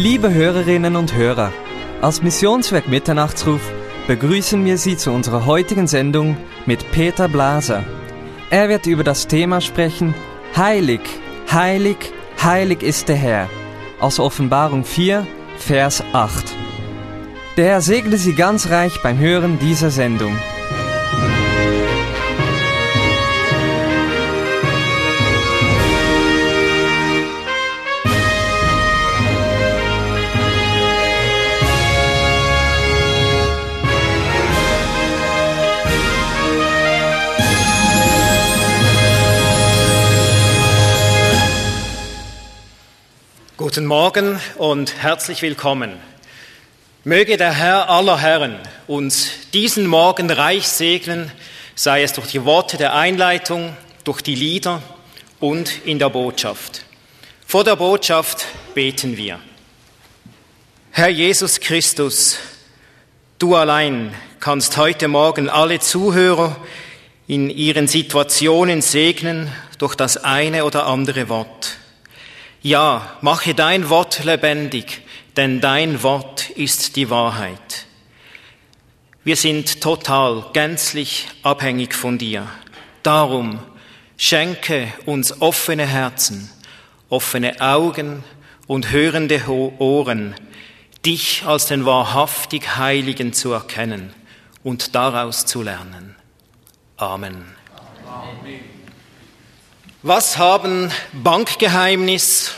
Liebe 0.00 0.32
Hörerinnen 0.32 0.96
und 0.96 1.14
Hörer, 1.14 1.52
als 2.00 2.22
Missionswerk 2.22 2.88
Mitternachtsruf 2.88 3.60
begrüßen 4.06 4.64
wir 4.64 4.78
Sie 4.78 4.96
zu 4.96 5.10
unserer 5.10 5.44
heutigen 5.44 5.86
Sendung 5.86 6.38
mit 6.64 6.90
Peter 6.90 7.28
Blaser. 7.28 7.84
Er 8.48 8.70
wird 8.70 8.86
über 8.86 9.04
das 9.04 9.26
Thema 9.26 9.60
sprechen, 9.60 10.14
Heilig, 10.56 11.02
heilig, 11.52 11.98
heilig 12.42 12.82
ist 12.82 13.10
der 13.10 13.16
Herr, 13.16 13.50
aus 14.00 14.18
Offenbarung 14.20 14.86
4, 14.86 15.26
Vers 15.58 16.02
8. 16.14 16.46
Der 17.58 17.66
Herr 17.66 17.80
segne 17.82 18.16
Sie 18.16 18.34
ganz 18.34 18.70
reich 18.70 19.02
beim 19.02 19.18
Hören 19.18 19.58
dieser 19.58 19.90
Sendung. 19.90 20.34
Guten 43.72 43.86
Morgen 43.86 44.40
und 44.58 45.00
herzlich 45.00 45.42
willkommen. 45.42 45.92
Möge 47.04 47.36
der 47.36 47.52
Herr 47.52 47.88
aller 47.88 48.18
Herren 48.18 48.58
uns 48.88 49.30
diesen 49.52 49.86
Morgen 49.86 50.28
reich 50.28 50.66
segnen, 50.66 51.30
sei 51.76 52.02
es 52.02 52.12
durch 52.12 52.26
die 52.26 52.44
Worte 52.44 52.78
der 52.78 52.96
Einleitung, 52.96 53.76
durch 54.02 54.22
die 54.22 54.34
Lieder 54.34 54.82
und 55.38 55.86
in 55.86 56.00
der 56.00 56.08
Botschaft. 56.08 56.84
Vor 57.46 57.62
der 57.62 57.76
Botschaft 57.76 58.44
beten 58.74 59.16
wir. 59.16 59.38
Herr 60.90 61.10
Jesus 61.10 61.60
Christus, 61.60 62.38
du 63.38 63.54
allein 63.54 64.12
kannst 64.40 64.78
heute 64.78 65.06
Morgen 65.06 65.48
alle 65.48 65.78
Zuhörer 65.78 66.56
in 67.28 67.48
ihren 67.50 67.86
Situationen 67.86 68.82
segnen 68.82 69.52
durch 69.78 69.94
das 69.94 70.16
eine 70.16 70.64
oder 70.64 70.88
andere 70.88 71.28
Wort. 71.28 71.76
Ja, 72.62 73.16
mache 73.22 73.54
dein 73.54 73.88
Wort 73.88 74.22
lebendig, 74.24 75.00
denn 75.36 75.62
dein 75.62 76.02
Wort 76.02 76.50
ist 76.50 76.96
die 76.96 77.08
Wahrheit. 77.08 77.86
Wir 79.24 79.36
sind 79.36 79.80
total, 79.80 80.44
gänzlich 80.52 81.28
abhängig 81.42 81.94
von 81.94 82.18
dir. 82.18 82.46
Darum 83.02 83.60
schenke 84.18 84.92
uns 85.06 85.40
offene 85.40 85.86
Herzen, 85.86 86.50
offene 87.08 87.62
Augen 87.62 88.24
und 88.66 88.90
hörende 88.90 89.42
Ohren, 89.78 90.34
dich 91.06 91.44
als 91.46 91.66
den 91.66 91.86
wahrhaftig 91.86 92.76
Heiligen 92.76 93.32
zu 93.32 93.52
erkennen 93.52 94.12
und 94.62 94.94
daraus 94.94 95.46
zu 95.46 95.62
lernen. 95.62 96.14
Amen. 96.98 97.42
Amen. 98.06 98.79
Was 100.02 100.38
haben 100.38 100.90
Bankgeheimnis, 101.12 102.52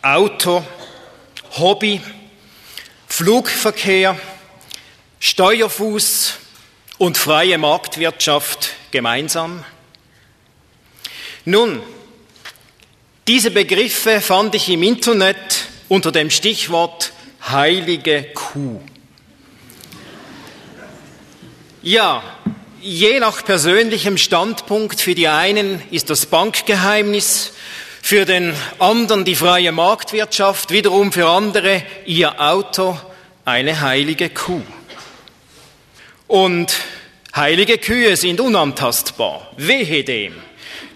Auto, 0.00 0.64
Hobby, 1.58 2.00
Flugverkehr, 3.08 4.16
Steuerfuß 5.18 6.34
und 6.98 7.18
freie 7.18 7.58
Marktwirtschaft 7.58 8.74
gemeinsam? 8.92 9.64
Nun, 11.44 11.82
diese 13.26 13.50
Begriffe 13.50 14.20
fand 14.20 14.54
ich 14.54 14.68
im 14.68 14.84
Internet 14.84 15.66
unter 15.88 16.12
dem 16.12 16.30
Stichwort 16.30 17.12
heilige 17.48 18.22
Kuh. 18.34 18.80
Ja, 21.82 22.22
Je 22.84 23.20
nach 23.20 23.44
persönlichem 23.44 24.18
Standpunkt, 24.18 25.00
für 25.00 25.14
die 25.14 25.28
einen 25.28 25.80
ist 25.92 26.10
das 26.10 26.26
Bankgeheimnis, 26.26 27.52
für 28.02 28.24
den 28.24 28.56
anderen 28.80 29.24
die 29.24 29.36
freie 29.36 29.70
Marktwirtschaft, 29.70 30.72
wiederum 30.72 31.12
für 31.12 31.28
andere 31.28 31.84
ihr 32.06 32.40
Auto 32.40 32.98
eine 33.44 33.82
heilige 33.82 34.30
Kuh. 34.30 34.62
Und 36.26 36.74
heilige 37.36 37.78
Kühe 37.78 38.16
sind 38.16 38.40
unantastbar. 38.40 39.52
Wehe 39.56 40.02
dem, 40.02 40.34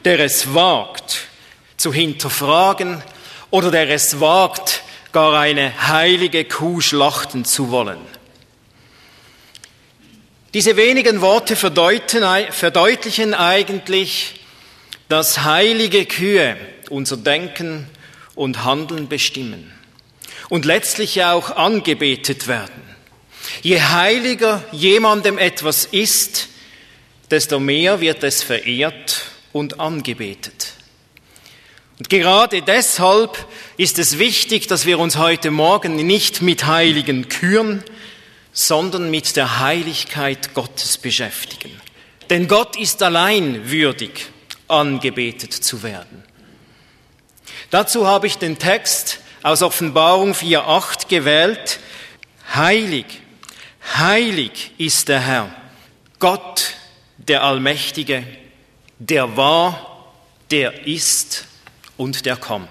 der 0.04 0.18
es 0.18 0.52
wagt 0.54 1.28
zu 1.76 1.92
hinterfragen 1.92 3.00
oder 3.50 3.70
der 3.70 3.90
es 3.90 4.18
wagt, 4.18 4.82
gar 5.12 5.38
eine 5.38 5.86
heilige 5.86 6.46
Kuh 6.46 6.80
schlachten 6.80 7.44
zu 7.44 7.70
wollen. 7.70 8.15
Diese 10.56 10.78
wenigen 10.78 11.20
Worte 11.20 11.54
verdeutlichen 11.54 13.34
eigentlich, 13.34 14.40
dass 15.06 15.44
heilige 15.44 16.06
Kühe 16.06 16.56
unser 16.88 17.18
Denken 17.18 17.86
und 18.34 18.64
Handeln 18.64 19.06
bestimmen 19.06 19.70
und 20.48 20.64
letztlich 20.64 21.22
auch 21.22 21.50
angebetet 21.50 22.48
werden. 22.48 22.82
Je 23.60 23.82
heiliger 23.82 24.64
jemandem 24.72 25.36
etwas 25.36 25.84
ist, 25.84 26.48
desto 27.30 27.60
mehr 27.60 28.00
wird 28.00 28.24
es 28.24 28.42
verehrt 28.42 29.26
und 29.52 29.78
angebetet. 29.78 30.72
Und 31.98 32.08
gerade 32.08 32.62
deshalb 32.62 33.46
ist 33.76 33.98
es 33.98 34.18
wichtig, 34.18 34.68
dass 34.68 34.86
wir 34.86 35.00
uns 35.00 35.18
heute 35.18 35.50
Morgen 35.50 35.96
nicht 35.96 36.40
mit 36.40 36.64
heiligen 36.64 37.28
Kühen, 37.28 37.84
sondern 38.56 39.10
mit 39.10 39.36
der 39.36 39.60
Heiligkeit 39.60 40.54
Gottes 40.54 40.96
beschäftigen. 40.96 41.78
Denn 42.30 42.48
Gott 42.48 42.74
ist 42.76 43.02
allein 43.02 43.70
würdig, 43.70 44.28
angebetet 44.66 45.52
zu 45.52 45.82
werden. 45.82 46.24
Dazu 47.68 48.06
habe 48.06 48.26
ich 48.26 48.38
den 48.38 48.58
Text 48.58 49.20
aus 49.42 49.60
Offenbarung 49.60 50.32
4.8 50.32 51.06
gewählt. 51.06 51.80
Heilig, 52.54 53.04
heilig 53.94 54.70
ist 54.78 55.08
der 55.08 55.20
Herr, 55.20 55.54
Gott, 56.18 56.76
der 57.18 57.42
Allmächtige, 57.42 58.26
der 58.98 59.36
war, 59.36 60.14
der 60.50 60.86
ist 60.86 61.44
und 61.98 62.24
der 62.24 62.36
kommt. 62.36 62.70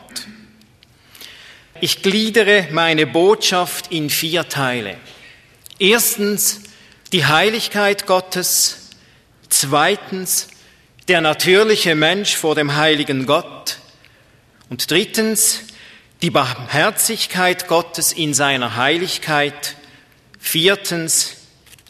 Ich 1.80 2.02
gliedere 2.02 2.70
meine 2.72 3.06
Botschaft 3.06 3.92
in 3.92 4.10
vier 4.10 4.50
Teile. 4.50 4.98
Erstens 5.80 6.62
die 7.12 7.26
Heiligkeit 7.26 8.06
Gottes, 8.06 8.90
zweitens 9.50 10.48
der 11.08 11.22
natürliche 11.22 11.96
Mensch 11.96 12.36
vor 12.36 12.56
dem 12.56 12.76
heiligen 12.76 13.26
Gott 13.26 13.78
und 14.70 14.90
drittens 14.90 15.62
die 16.22 16.32
Barmherzigkeit 16.32 17.68
Gottes 17.68 18.14
in 18.14 18.34
seiner 18.34 18.76
Heiligkeit, 18.78 19.76
viertens 20.40 21.36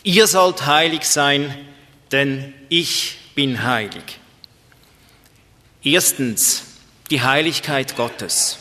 ihr 0.03 0.27
sollt 0.27 0.65
heilig 0.65 1.03
sein, 1.05 1.55
denn 2.11 2.53
ich 2.69 3.17
bin 3.35 3.63
heilig. 3.63 4.19
Erstens 5.83 6.63
die 7.09 7.21
Heiligkeit 7.21 7.95
Gottes. 7.95 8.57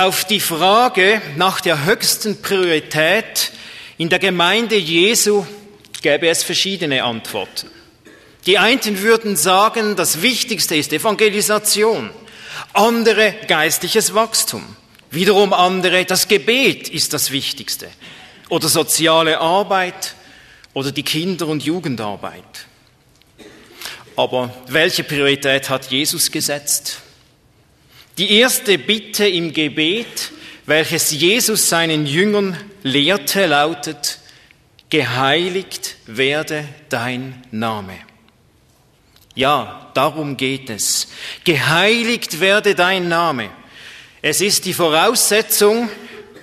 Auf 0.00 0.24
die 0.24 0.40
Frage 0.40 1.20
nach 1.36 1.60
der 1.60 1.84
höchsten 1.84 2.40
Priorität 2.40 3.52
in 3.98 4.08
der 4.08 4.18
Gemeinde 4.18 4.76
Jesu 4.76 5.44
gäbe 6.00 6.26
es 6.28 6.42
verschiedene 6.42 7.04
Antworten. 7.04 7.68
Die 8.46 8.56
einen 8.56 9.02
würden 9.02 9.36
sagen, 9.36 9.96
das 9.96 10.22
Wichtigste 10.22 10.74
ist 10.74 10.94
Evangelisation, 10.94 12.08
andere 12.72 13.34
geistliches 13.46 14.14
Wachstum, 14.14 14.64
wiederum 15.10 15.52
andere, 15.52 16.06
das 16.06 16.28
Gebet 16.28 16.88
ist 16.88 17.12
das 17.12 17.30
Wichtigste 17.30 17.86
oder 18.48 18.68
soziale 18.68 19.38
Arbeit 19.38 20.14
oder 20.72 20.92
die 20.92 21.02
Kinder- 21.02 21.48
und 21.48 21.62
Jugendarbeit. 21.62 22.64
Aber 24.16 24.48
welche 24.66 25.04
Priorität 25.04 25.68
hat 25.68 25.90
Jesus 25.90 26.30
gesetzt? 26.30 27.02
Die 28.18 28.38
erste 28.38 28.78
Bitte 28.78 29.26
im 29.26 29.52
Gebet, 29.52 30.32
welches 30.66 31.10
Jesus 31.10 31.68
seinen 31.68 32.06
Jüngern 32.06 32.56
lehrte, 32.82 33.46
lautet, 33.46 34.18
geheiligt 34.90 35.96
werde 36.06 36.68
dein 36.88 37.42
Name. 37.50 37.94
Ja, 39.34 39.90
darum 39.94 40.36
geht 40.36 40.68
es. 40.70 41.08
Geheiligt 41.44 42.40
werde 42.40 42.74
dein 42.74 43.08
Name. 43.08 43.50
Es 44.22 44.40
ist 44.40 44.66
die 44.66 44.74
Voraussetzung, 44.74 45.88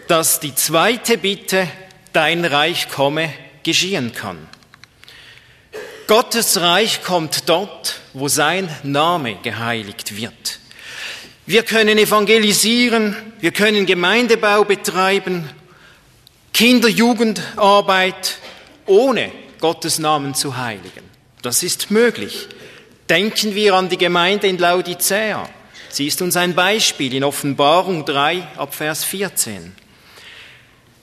dass 0.07 0.39
die 0.39 0.55
zweite 0.55 1.17
Bitte, 1.17 1.67
dein 2.13 2.45
Reich 2.45 2.89
komme, 2.89 3.31
geschehen 3.63 4.13
kann. 4.13 4.47
Gottes 6.07 6.59
Reich 6.61 7.03
kommt 7.03 7.49
dort, 7.49 7.99
wo 8.13 8.29
sein 8.29 8.69
Name 8.83 9.35
geheiligt 9.43 10.15
wird. 10.15 10.59
Wir 11.47 11.63
können 11.63 11.97
evangelisieren, 11.97 13.15
wir 13.39 13.51
können 13.51 13.85
Gemeindebau 13.85 14.65
betreiben, 14.65 15.49
Kinder, 16.53 16.89
Jugendarbeit, 16.89 18.39
ohne 18.85 19.31
Gottes 19.61 19.97
Namen 19.97 20.35
zu 20.35 20.57
heiligen. 20.57 21.09
Das 21.41 21.63
ist 21.63 21.89
möglich. 21.89 22.49
Denken 23.07 23.55
wir 23.55 23.75
an 23.75 23.87
die 23.87 23.97
Gemeinde 23.97 24.47
in 24.47 24.57
Laodicea. 24.57 25.47
Sie 25.87 26.07
ist 26.07 26.21
uns 26.21 26.35
ein 26.35 26.53
Beispiel 26.53 27.13
in 27.13 27.23
Offenbarung 27.23 28.03
3 28.03 28.45
ab 28.57 28.75
Vers 28.75 29.05
14. 29.05 29.73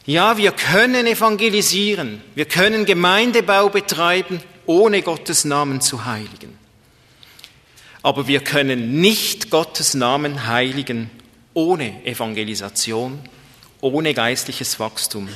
Ja, 0.04 0.36
wir 0.36 0.52
können 0.52 1.06
evangelisieren, 1.06 2.22
wir 2.34 2.44
können 2.44 2.84
Gemeindebau 2.84 3.70
betreiben, 3.70 4.42
ohne 4.66 5.00
Gottes 5.00 5.46
Namen 5.46 5.80
zu 5.80 6.04
heiligen. 6.04 6.63
Aber 8.04 8.26
wir 8.26 8.40
können 8.40 9.00
nicht 9.00 9.48
Gottes 9.48 9.94
Namen 9.94 10.46
heiligen 10.46 11.10
ohne 11.54 12.04
Evangelisation, 12.04 13.18
ohne 13.80 14.12
geistliches 14.12 14.78
Wachstum, 14.78 15.26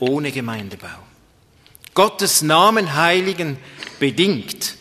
ohne 0.00 0.32
Gemeindebau. 0.32 0.88
Gottes 1.94 2.42
Namen 2.42 2.96
heiligen 2.96 3.58
bedingt 4.00 4.74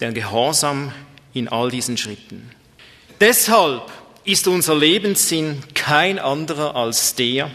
den 0.00 0.14
Gehorsam 0.14 0.92
in 1.32 1.48
all 1.48 1.68
diesen 1.68 1.96
Schritten. 1.96 2.48
Deshalb 3.20 3.90
ist 4.22 4.46
unser 4.46 4.76
Lebenssinn 4.76 5.64
kein 5.74 6.20
anderer 6.20 6.76
als 6.76 7.16
der, 7.16 7.50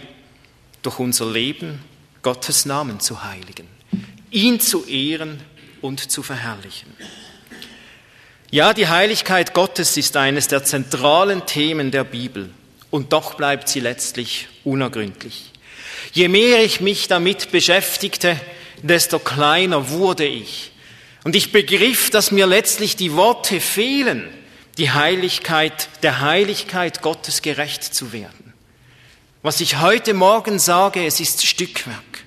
durch 0.82 1.00
unser 1.00 1.32
Leben 1.32 1.80
Gottes 2.24 2.66
Namen 2.66 3.00
zu 3.00 3.24
heiligen, 3.24 3.68
ihn 4.32 4.60
zu 4.60 4.86
ehren 4.86 5.40
und 5.82 6.12
zu 6.12 6.24
verherrlichen. 6.24 6.94
Ja, 8.51 8.74
die 8.74 8.88
Heiligkeit 8.88 9.54
Gottes 9.54 9.96
ist 9.96 10.18
eines 10.18 10.48
der 10.48 10.63
zentralen 10.63 11.46
Themen 11.46 11.92
der 11.92 12.04
Bibel 12.04 12.50
und 12.90 13.13
doch 13.13 13.36
bleibt 13.36 13.69
sie 13.69 13.80
letztlich 13.80 14.48
unergründlich. 14.63 15.51
Je 16.13 16.30
mehr 16.30 16.63
ich 16.63 16.81
mich 16.81 17.07
damit 17.07 17.51
beschäftigte, 17.51 18.40
desto 18.81 19.19
kleiner 19.19 19.92
wurde 19.92 20.25
ich. 20.25 20.72
Und 21.24 21.36
ich 21.36 21.51
begriff, 21.51 22.10
dass 22.10 22.31
mir 22.31 22.48
letztlich 22.48 22.96
die 22.96 23.13
Worte 23.13 23.62
fehlen, 23.62 24.28
die 24.80 24.90
Heiligkeit, 24.90 25.88
der 26.01 26.22
Heiligkeit 26.22 27.04
Gottes 27.04 27.44
gerecht 27.44 27.84
zu 27.84 28.13
werden. 28.13 28.54
Was 29.44 29.62
ich 29.62 29.80
heute 29.80 30.16
Morgen 30.16 30.57
sage, 30.57 31.06
es 31.06 31.19
ist 31.19 31.46
Stückwerk. 31.46 32.25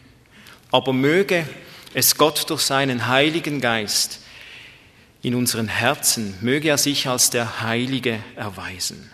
Aber 0.70 0.92
möge 0.92 1.48
es 1.94 2.16
Gott 2.16 2.48
durch 2.48 2.62
seinen 2.62 3.08
Heiligen 3.08 3.60
Geist 3.60 4.21
in 5.22 5.34
unseren 5.34 5.69
Herzen, 5.69 6.36
möge 6.40 6.69
er 6.69 6.78
sich 6.78 7.08
als 7.08 7.30
der 7.30 7.62
Heilige 7.62 8.22
erweisen. 8.36 9.10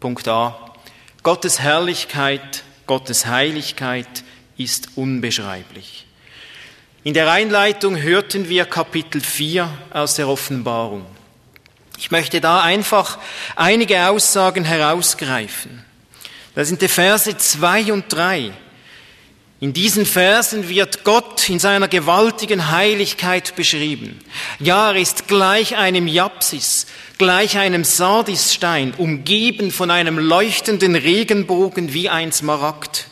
Punkt 0.00 0.26
A. 0.28 0.74
Gottes 1.22 1.60
Herrlichkeit, 1.60 2.64
Gottes 2.86 3.26
Heiligkeit 3.26 4.24
ist 4.56 4.90
unbeschreiblich. 4.96 6.06
In 7.04 7.14
der 7.14 7.30
Einleitung 7.30 7.96
hörten 7.96 8.48
wir 8.48 8.64
Kapitel 8.64 9.20
4 9.20 9.68
aus 9.92 10.16
der 10.16 10.28
Offenbarung. 10.28 11.06
Ich 11.96 12.10
möchte 12.10 12.40
da 12.40 12.62
einfach 12.62 13.18
einige 13.56 14.08
Aussagen 14.08 14.64
herausgreifen. 14.64 15.84
Das 16.54 16.68
sind 16.68 16.82
die 16.82 16.88
Verse 16.88 17.36
2 17.36 17.92
und 17.92 18.12
3. 18.12 18.52
In 19.60 19.72
diesen 19.72 20.06
Versen 20.06 20.68
wird 20.68 21.02
Gott 21.02 21.48
in 21.48 21.58
seiner 21.58 21.88
gewaltigen 21.88 22.70
Heiligkeit 22.70 23.56
beschrieben. 23.56 24.20
Ja, 24.60 24.92
er 24.92 25.00
ist 25.00 25.26
gleich 25.26 25.76
einem 25.76 26.06
Japsis, 26.06 26.86
gleich 27.18 27.58
einem 27.58 27.82
Sardisstein, 27.82 28.94
umgeben 28.96 29.72
von 29.72 29.90
einem 29.90 30.16
leuchtenden 30.18 30.94
Regenbogen 30.94 31.92
wie 31.92 32.08
ein 32.08 32.30
Smaragd. 32.30 33.08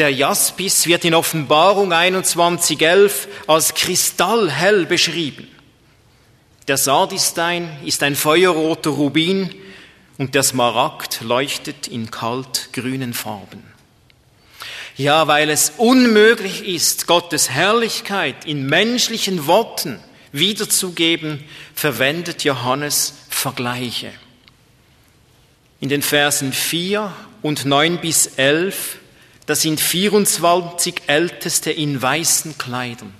Der 0.00 0.10
Jaspis 0.10 0.86
wird 0.88 1.04
in 1.04 1.14
Offenbarung 1.14 1.92
21.11 1.92 3.28
als 3.46 3.74
kristallhell 3.74 4.86
beschrieben. 4.86 5.48
Der 6.66 6.78
Sardistein 6.78 7.78
ist 7.84 8.02
ein 8.02 8.16
feuerroter 8.16 8.90
Rubin, 8.90 9.54
und 10.18 10.34
der 10.34 10.42
Smaragd 10.42 11.20
leuchtet 11.20 11.88
in 11.88 12.10
kaltgrünen 12.10 13.12
Farben. 13.12 13.75
Ja, 14.96 15.26
weil 15.26 15.50
es 15.50 15.74
unmöglich 15.76 16.66
ist, 16.66 17.06
Gottes 17.06 17.50
Herrlichkeit 17.50 18.46
in 18.46 18.64
menschlichen 18.64 19.46
Worten 19.46 20.00
wiederzugeben, 20.32 21.44
verwendet 21.74 22.44
Johannes 22.44 23.12
Vergleiche. 23.28 24.10
In 25.80 25.90
den 25.90 26.00
Versen 26.00 26.54
4 26.54 27.12
und 27.42 27.66
9 27.66 27.98
bis 27.98 28.26
11, 28.38 28.96
da 29.44 29.54
sind 29.54 29.80
24 29.80 30.94
Älteste 31.08 31.70
in 31.70 32.00
weißen 32.00 32.56
Kleidern. 32.56 33.12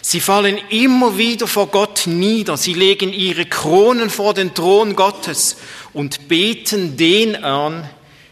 Sie 0.00 0.20
fallen 0.20 0.58
immer 0.70 1.18
wieder 1.18 1.46
vor 1.46 1.66
Gott 1.66 2.06
nieder, 2.06 2.56
sie 2.56 2.72
legen 2.72 3.12
ihre 3.12 3.44
Kronen 3.44 4.08
vor 4.08 4.32
den 4.32 4.54
Thron 4.54 4.96
Gottes 4.96 5.58
und 5.92 6.28
beten 6.28 6.96
den 6.96 7.44
an, 7.44 7.88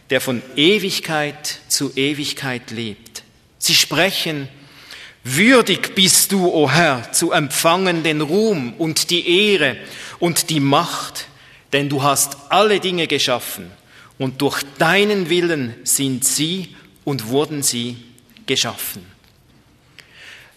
der 0.09 0.21
von 0.21 0.41
Ewigkeit 0.55 1.59
zu 1.67 1.91
Ewigkeit 1.95 2.71
lebt. 2.71 3.23
Sie 3.57 3.75
sprechen, 3.75 4.47
würdig 5.23 5.95
bist 5.95 6.31
du, 6.31 6.47
o 6.47 6.63
oh 6.63 6.69
Herr, 6.69 7.11
zu 7.11 7.31
empfangen 7.31 8.03
den 8.03 8.21
Ruhm 8.21 8.73
und 8.77 9.09
die 9.09 9.51
Ehre 9.51 9.77
und 10.19 10.49
die 10.49 10.59
Macht, 10.59 11.27
denn 11.73 11.89
du 11.89 12.03
hast 12.03 12.37
alle 12.49 12.79
Dinge 12.79 13.07
geschaffen 13.07 13.71
und 14.17 14.41
durch 14.41 14.63
deinen 14.77 15.29
Willen 15.29 15.75
sind 15.83 16.23
sie 16.23 16.75
und 17.03 17.27
wurden 17.27 17.61
sie 17.61 17.97
geschaffen. 18.45 19.05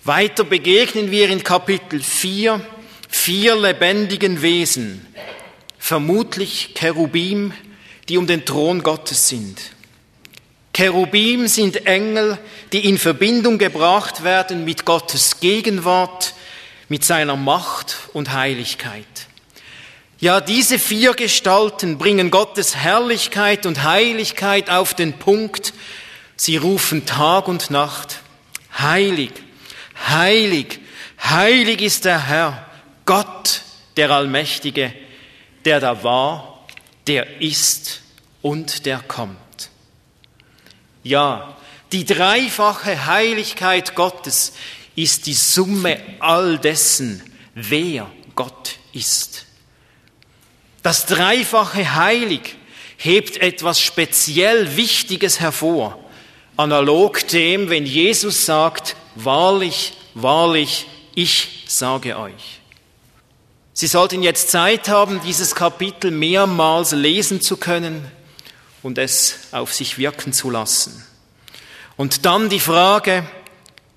Weiter 0.04 0.44
begegnen 0.44 1.10
wir 1.10 1.28
in 1.28 1.42
Kapitel 1.42 2.00
4 2.00 2.64
vier 3.10 3.56
lebendigen 3.56 4.40
Wesen, 4.40 5.06
vermutlich 5.78 6.74
Cherubim, 6.74 7.52
die 8.10 8.18
um 8.18 8.26
den 8.26 8.44
Thron 8.44 8.82
Gottes 8.82 9.28
sind. 9.28 9.60
Cherubim 10.74 11.46
sind 11.46 11.86
Engel, 11.86 12.38
die 12.72 12.88
in 12.88 12.98
Verbindung 12.98 13.56
gebracht 13.56 14.24
werden 14.24 14.64
mit 14.64 14.84
Gottes 14.84 15.38
Gegenwart, 15.38 16.34
mit 16.88 17.04
seiner 17.04 17.36
Macht 17.36 17.98
und 18.12 18.32
Heiligkeit. 18.32 19.06
Ja, 20.18 20.40
diese 20.40 20.80
vier 20.80 21.14
Gestalten 21.14 21.98
bringen 21.98 22.32
Gottes 22.32 22.74
Herrlichkeit 22.74 23.64
und 23.64 23.84
Heiligkeit 23.84 24.70
auf 24.70 24.92
den 24.94 25.12
Punkt. 25.12 25.72
Sie 26.34 26.56
rufen 26.56 27.06
Tag 27.06 27.46
und 27.46 27.70
Nacht, 27.70 28.18
heilig, 28.76 29.30
heilig, 30.08 30.80
heilig 31.22 31.80
ist 31.80 32.06
der 32.06 32.26
Herr, 32.26 32.66
Gott, 33.06 33.62
der 33.96 34.10
Allmächtige, 34.10 34.92
der 35.64 35.78
da 35.78 36.02
war, 36.02 36.49
der 37.10 37.40
ist 37.40 38.02
und 38.40 38.86
der 38.86 39.00
kommt. 39.00 39.36
Ja, 41.02 41.56
die 41.90 42.04
dreifache 42.04 43.06
Heiligkeit 43.06 43.96
Gottes 43.96 44.52
ist 44.94 45.26
die 45.26 45.34
Summe 45.34 45.98
all 46.20 46.56
dessen, 46.58 47.20
wer 47.56 48.08
Gott 48.36 48.76
ist. 48.92 49.46
Das 50.84 51.06
dreifache 51.06 51.96
Heilig 51.96 52.54
hebt 52.96 53.38
etwas 53.38 53.80
speziell 53.80 54.76
Wichtiges 54.76 55.40
hervor, 55.40 55.98
analog 56.56 57.26
dem, 57.26 57.70
wenn 57.70 57.86
Jesus 57.86 58.46
sagt, 58.46 58.94
wahrlich, 59.16 59.94
wahrlich, 60.14 60.86
ich 61.16 61.64
sage 61.66 62.16
euch. 62.16 62.59
Sie 63.72 63.86
sollten 63.86 64.22
jetzt 64.22 64.50
Zeit 64.50 64.88
haben, 64.88 65.20
dieses 65.24 65.54
Kapitel 65.54 66.10
mehrmals 66.10 66.92
lesen 66.92 67.40
zu 67.40 67.56
können 67.56 68.10
und 68.82 68.98
es 68.98 69.38
auf 69.52 69.72
sich 69.72 69.98
wirken 69.98 70.32
zu 70.32 70.50
lassen. 70.50 71.04
Und 71.96 72.24
dann 72.24 72.48
die 72.48 72.60
Frage, 72.60 73.26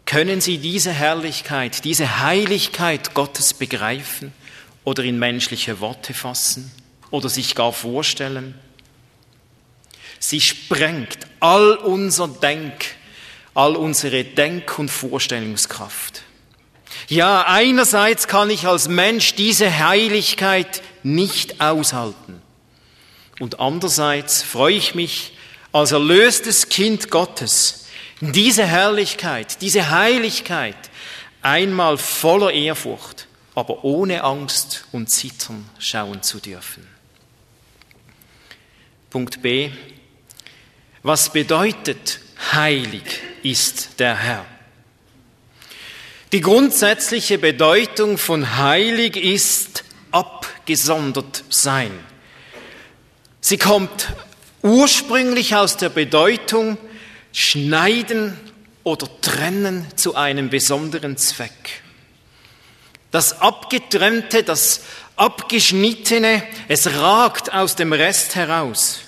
können 0.06 0.42
Sie 0.42 0.58
diese 0.58 0.92
Herrlichkeit, 0.92 1.86
diese 1.86 2.20
Heiligkeit 2.20 3.14
Gottes 3.14 3.54
begreifen 3.54 4.34
oder 4.84 5.04
in 5.04 5.18
menschliche 5.18 5.80
Worte 5.80 6.14
fassen 6.14 6.72
oder 7.10 7.30
sich 7.30 7.56
gar 7.56 7.72
vorstellen? 7.72 8.56
Sie 10.20 10.42
sprengt 10.42 11.18
all 11.40 11.76
unser 11.76 12.28
Denk, 12.28 12.96
all 13.54 13.76
unsere 13.76 14.24
Denk- 14.24 14.78
und 14.80 14.90
Vorstellungskraft. 14.90 16.23
Ja, 17.08 17.46
einerseits 17.48 18.28
kann 18.28 18.50
ich 18.50 18.66
als 18.68 18.88
Mensch 18.88 19.36
diese 19.36 19.80
Heiligkeit 19.80 20.82
nicht 21.04 21.60
aushalten. 21.60 22.42
Und 23.40 23.60
andererseits 23.60 24.42
freue 24.42 24.76
ich 24.76 24.96
mich 24.96 25.34
als 25.72 25.92
erlöstes 25.92 26.70
Kind 26.70 27.10
Gottes, 27.10 27.88
diese 28.22 28.66
Herrlichkeit, 28.66 29.62
diese 29.62 29.90
Heiligkeit 29.90 30.78
einmal 31.42 31.98
voller 31.98 32.52
Ehrfurcht, 32.52 33.28
aber 33.56 33.84
ohne 33.84 34.24
Angst 34.24 34.86
und 34.92 35.10
Zittern 35.10 35.70
schauen 35.80 36.24
zu 36.24 36.40
dürfen. 36.40 36.88
Punkt 39.10 39.42
B. 39.42 39.72
Was 41.02 41.32
bedeutet 41.32 42.20
heilig 42.54 43.04
ist 43.44 44.00
der 44.00 44.16
Herr? 44.16 44.46
Die 46.34 46.42
grundsätzliche 46.42 47.38
Bedeutung 47.38 48.18
von 48.18 48.58
heilig 48.58 49.18
ist 49.18 49.84
abgesondert 50.10 51.44
sein. 51.52 51.92
Sie 53.40 53.60
kommt 53.60 54.08
ursprünglich 54.64 55.56
aus 55.56 55.78
der 55.78 55.90
Bedeutung 55.90 56.80
schneiden 57.32 58.36
oder 58.84 59.08
trennen 59.22 59.86
zu 59.96 60.16
einem 60.16 60.50
besonderen 60.50 61.18
Zweck. 61.18 61.84
Das 63.12 63.40
Abgetrennte, 63.40 64.42
das 64.42 64.82
Abgeschnittene, 65.16 66.42
es 66.68 66.96
ragt 66.96 67.54
aus 67.54 67.76
dem 67.76 67.94
Rest 67.94 68.34
heraus. 68.34 69.02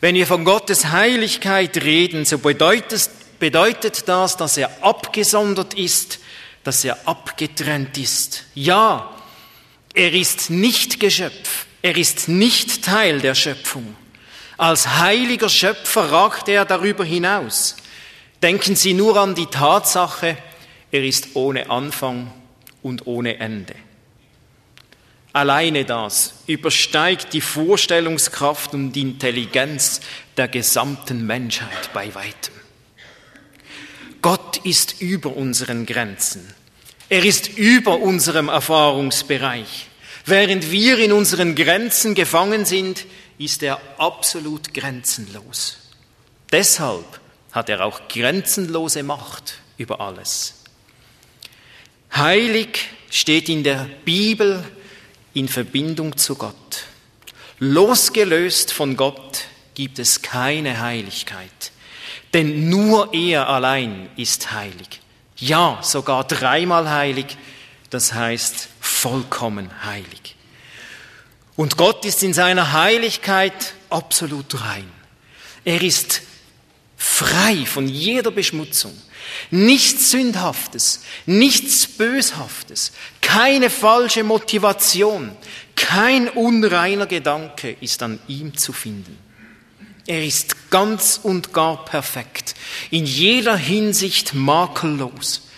Wenn 0.00 0.16
wir 0.16 0.26
von 0.26 0.44
Gottes 0.44 0.86
Heiligkeit 0.86 1.76
reden, 1.84 2.24
so 2.24 2.38
bedeutet, 2.38 3.10
bedeutet 3.38 4.08
das, 4.08 4.36
dass 4.36 4.56
er 4.56 4.70
abgesondert 4.82 5.74
ist, 5.74 6.18
dass 6.64 6.84
er 6.84 7.06
abgetrennt 7.06 7.96
ist. 7.98 8.44
Ja, 8.54 9.14
er 9.94 10.12
ist 10.12 10.50
nicht 10.50 11.00
Geschöpf, 11.00 11.66
er 11.82 11.96
ist 11.96 12.28
nicht 12.28 12.84
Teil 12.84 13.20
der 13.20 13.34
Schöpfung. 13.34 13.96
Als 14.58 14.88
heiliger 14.98 15.48
Schöpfer 15.48 16.10
ragt 16.10 16.48
er 16.48 16.64
darüber 16.64 17.04
hinaus. 17.04 17.76
Denken 18.42 18.74
Sie 18.74 18.94
nur 18.94 19.16
an 19.16 19.34
die 19.34 19.46
Tatsache, 19.46 20.36
er 20.90 21.04
ist 21.04 21.28
ohne 21.34 21.70
Anfang 21.70 22.32
und 22.82 23.06
ohne 23.06 23.38
Ende. 23.38 23.74
Alleine 25.32 25.84
das 25.84 26.34
übersteigt 26.46 27.34
die 27.34 27.42
Vorstellungskraft 27.42 28.72
und 28.72 28.96
Intelligenz 28.96 30.00
der 30.36 30.48
gesamten 30.48 31.26
Menschheit 31.26 31.92
bei 31.92 32.14
weitem. 32.14 32.55
Gott 34.26 34.56
ist 34.64 35.00
über 35.00 35.36
unseren 35.36 35.86
Grenzen. 35.86 36.52
Er 37.08 37.24
ist 37.24 37.56
über 37.56 38.00
unserem 38.00 38.48
Erfahrungsbereich. 38.48 39.86
Während 40.24 40.72
wir 40.72 40.98
in 40.98 41.12
unseren 41.12 41.54
Grenzen 41.54 42.16
gefangen 42.16 42.64
sind, 42.64 43.06
ist 43.38 43.62
er 43.62 43.80
absolut 43.98 44.74
grenzenlos. 44.74 45.76
Deshalb 46.50 47.20
hat 47.52 47.68
er 47.68 47.84
auch 47.84 48.08
grenzenlose 48.08 49.04
Macht 49.04 49.60
über 49.76 50.00
alles. 50.00 50.54
Heilig 52.12 52.80
steht 53.08 53.48
in 53.48 53.62
der 53.62 53.88
Bibel 54.04 54.64
in 55.34 55.46
Verbindung 55.46 56.16
zu 56.16 56.34
Gott. 56.34 56.82
Losgelöst 57.60 58.72
von 58.72 58.96
Gott 58.96 59.44
gibt 59.74 60.00
es 60.00 60.20
keine 60.20 60.80
Heiligkeit, 60.80 61.70
denn 62.36 62.68
nur 62.68 63.14
er 63.14 63.48
allein 63.48 64.10
ist 64.14 64.52
heilig. 64.52 65.00
Ja, 65.38 65.78
sogar 65.80 66.24
dreimal 66.24 66.90
heilig, 66.90 67.38
das 67.88 68.12
heißt 68.12 68.68
vollkommen 68.78 69.70
heilig. 69.86 70.36
Und 71.56 71.78
Gott 71.78 72.04
ist 72.04 72.22
in 72.22 72.34
seiner 72.34 72.74
Heiligkeit 72.74 73.72
absolut 73.88 74.60
rein. 74.60 74.86
Er 75.64 75.80
ist 75.80 76.20
frei 76.98 77.64
von 77.64 77.88
jeder 77.88 78.30
Beschmutzung. 78.30 78.92
Nichts 79.50 80.10
Sündhaftes, 80.10 81.04
nichts 81.24 81.86
Böshaftes, 81.86 82.92
keine 83.22 83.70
falsche 83.70 84.24
Motivation, 84.24 85.34
kein 85.74 86.28
unreiner 86.28 87.06
Gedanke 87.06 87.78
ist 87.80 88.02
an 88.02 88.18
ihm 88.28 88.54
zu 88.58 88.74
finden. 88.74 89.25
Er 90.06 90.24
ist 90.24 90.70
ganz 90.70 91.18
und 91.22 91.52
gar 91.52 91.84
perfekt, 91.84 92.54
in 92.90 93.04
jeder 93.04 93.56
Hinsicht 93.56 94.34
makellos. 94.34 95.48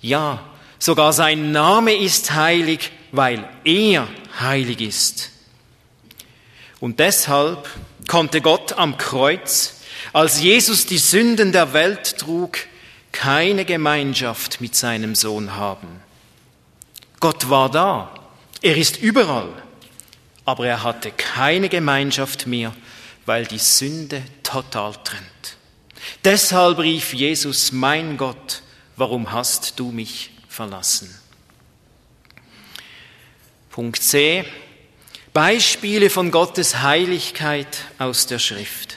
Ja, 0.00 0.44
sogar 0.78 1.12
sein 1.12 1.50
Name 1.50 1.94
ist 1.94 2.32
heilig, 2.32 2.92
weil 3.10 3.48
er 3.64 4.06
heilig 4.38 4.80
ist. 4.80 5.30
Und 6.78 7.00
deshalb 7.00 7.68
konnte 8.06 8.40
Gott 8.40 8.74
am 8.74 8.96
Kreuz, 8.96 9.80
als 10.12 10.40
Jesus 10.40 10.86
die 10.86 10.98
Sünden 10.98 11.50
der 11.50 11.72
Welt 11.72 12.18
trug, 12.18 12.58
keine 13.10 13.64
Gemeinschaft 13.64 14.60
mit 14.60 14.76
seinem 14.76 15.14
Sohn 15.14 15.56
haben. 15.56 15.88
Gott 17.18 17.48
war 17.48 17.70
da, 17.70 18.14
er 18.62 18.76
ist 18.76 18.98
überall, 18.98 19.48
aber 20.44 20.66
er 20.66 20.82
hatte 20.82 21.10
keine 21.10 21.68
Gemeinschaft 21.68 22.46
mehr, 22.46 22.74
weil 23.26 23.44
die 23.44 23.58
Sünde 23.58 24.22
total 24.42 24.94
trennt. 25.04 25.56
Deshalb 26.24 26.78
rief 26.78 27.12
Jesus, 27.12 27.72
mein 27.72 28.16
Gott, 28.16 28.62
warum 28.96 29.32
hast 29.32 29.78
du 29.78 29.90
mich 29.90 30.30
verlassen? 30.48 31.14
Punkt 33.70 34.02
C. 34.02 34.44
Beispiele 35.34 36.08
von 36.08 36.30
Gottes 36.30 36.80
Heiligkeit 36.80 37.76
aus 37.98 38.26
der 38.26 38.38
Schrift. 38.38 38.96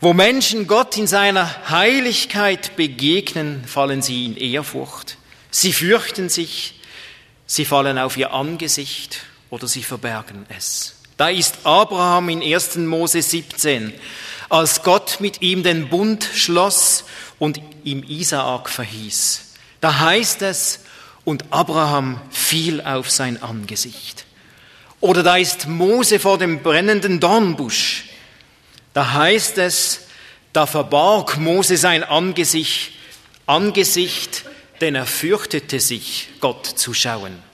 Wo 0.00 0.14
Menschen 0.14 0.66
Gott 0.66 0.96
in 0.96 1.06
seiner 1.06 1.68
Heiligkeit 1.68 2.76
begegnen, 2.76 3.66
fallen 3.66 4.00
sie 4.00 4.24
in 4.24 4.36
Ehrfurcht. 4.38 5.18
Sie 5.50 5.74
fürchten 5.74 6.30
sich, 6.30 6.80
sie 7.44 7.66
fallen 7.66 7.98
auf 7.98 8.16
ihr 8.16 8.32
Angesicht 8.32 9.20
oder 9.50 9.68
sie 9.68 9.82
verbergen 9.82 10.46
es. 10.48 10.99
Da 11.20 11.28
ist 11.28 11.58
Abraham 11.64 12.30
in 12.30 12.42
1. 12.42 12.76
Mose 12.76 13.20
17, 13.20 13.92
als 14.48 14.82
Gott 14.82 15.18
mit 15.20 15.42
ihm 15.42 15.62
den 15.62 15.90
Bund 15.90 16.24
schloss 16.24 17.04
und 17.38 17.60
ihm 17.84 18.02
Isaak 18.08 18.70
verhieß. 18.70 19.52
Da 19.82 20.00
heißt 20.00 20.40
es, 20.40 20.80
und 21.24 21.44
Abraham 21.52 22.22
fiel 22.30 22.80
auf 22.80 23.10
sein 23.10 23.42
Angesicht. 23.42 24.24
Oder 25.00 25.22
da 25.22 25.36
ist 25.36 25.68
Mose 25.68 26.20
vor 26.20 26.38
dem 26.38 26.62
brennenden 26.62 27.20
Dornbusch. 27.20 28.04
Da 28.94 29.12
heißt 29.12 29.58
es, 29.58 30.06
da 30.54 30.64
verbarg 30.64 31.36
Mose 31.36 31.76
sein 31.76 32.02
Angesicht, 32.02 32.92
Angesicht, 33.44 34.46
denn 34.80 34.94
er 34.94 35.04
fürchtete 35.04 35.80
sich, 35.80 36.30
Gott 36.40 36.64
zu 36.64 36.94
schauen. 36.94 37.49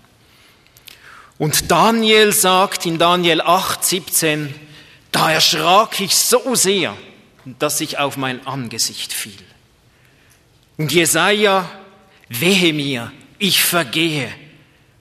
Und 1.39 1.71
Daniel 1.71 2.33
sagt 2.33 2.87
in 2.87 2.99
Daniel 2.99 3.43
8, 3.43 3.85
17, 3.85 4.55
da 5.13 5.31
erschrak 5.31 6.01
ich 6.01 6.17
so 6.17 6.55
sehr, 6.55 6.97
dass 7.59 7.81
ich 7.81 7.99
auf 7.99 8.17
mein 8.17 8.47
Angesicht 8.47 9.13
fiel. 9.13 9.33
Und 10.79 10.93
Jesaja, 10.93 11.69
wehe 12.29 12.73
mir, 12.73 13.13
ich 13.39 13.63
vergehe, 13.63 14.29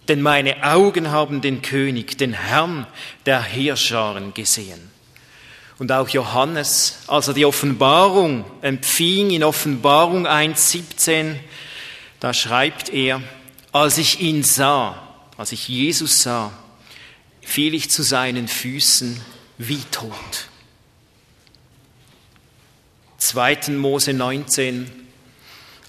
denn 0.07 0.21
meine 0.21 0.63
Augen 0.63 1.09
haben 1.11 1.41
den 1.41 1.61
König, 1.61 2.17
den 2.17 2.33
Herrn 2.33 2.85
der 3.25 3.41
Heerscharen 3.41 4.33
gesehen. 4.33 4.91
Und 5.77 5.91
auch 5.91 6.07
Johannes, 6.09 6.99
als 7.07 7.27
er 7.27 7.33
die 7.33 7.45
Offenbarung 7.45 8.45
empfing 8.61 9.31
in 9.31 9.43
Offenbarung 9.43 10.27
1.17, 10.27 11.35
da 12.19 12.33
schreibt 12.33 12.89
er, 12.89 13.21
als 13.73 13.97
ich 13.97 14.21
ihn 14.21 14.43
sah, 14.43 15.04
als 15.37 15.51
ich 15.51 15.67
Jesus 15.67 16.21
sah, 16.21 16.51
fiel 17.41 17.73
ich 17.73 17.89
zu 17.89 18.03
seinen 18.03 18.47
Füßen 18.47 19.19
wie 19.57 19.81
tot. 19.91 20.49
2. 23.17 23.71
Mose 23.71 24.13
19. 24.13 24.91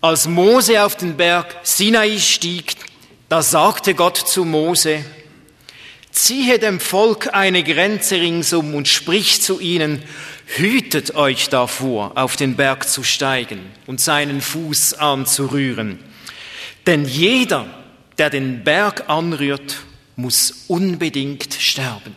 Als 0.00 0.26
Mose 0.26 0.84
auf 0.84 0.96
den 0.96 1.16
Berg 1.16 1.54
Sinai 1.62 2.18
stieg, 2.18 2.76
da 3.28 3.42
sagte 3.42 3.94
Gott 3.94 4.16
zu 4.16 4.44
Mose, 4.44 5.04
ziehe 6.12 6.58
dem 6.58 6.80
Volk 6.80 7.34
eine 7.34 7.62
Grenze 7.62 8.16
ringsum 8.16 8.74
und 8.74 8.88
sprich 8.88 9.42
zu 9.42 9.60
ihnen, 9.60 10.02
hütet 10.46 11.14
euch 11.14 11.48
davor, 11.48 12.12
auf 12.16 12.36
den 12.36 12.56
Berg 12.56 12.88
zu 12.88 13.02
steigen 13.02 13.60
und 13.86 14.00
seinen 14.00 14.40
Fuß 14.40 14.94
anzurühren. 14.94 15.98
Denn 16.86 17.04
jeder, 17.04 17.66
der 18.18 18.30
den 18.30 18.64
Berg 18.64 19.08
anrührt, 19.08 19.76
muss 20.16 20.64
unbedingt 20.68 21.54
sterben. 21.54 22.14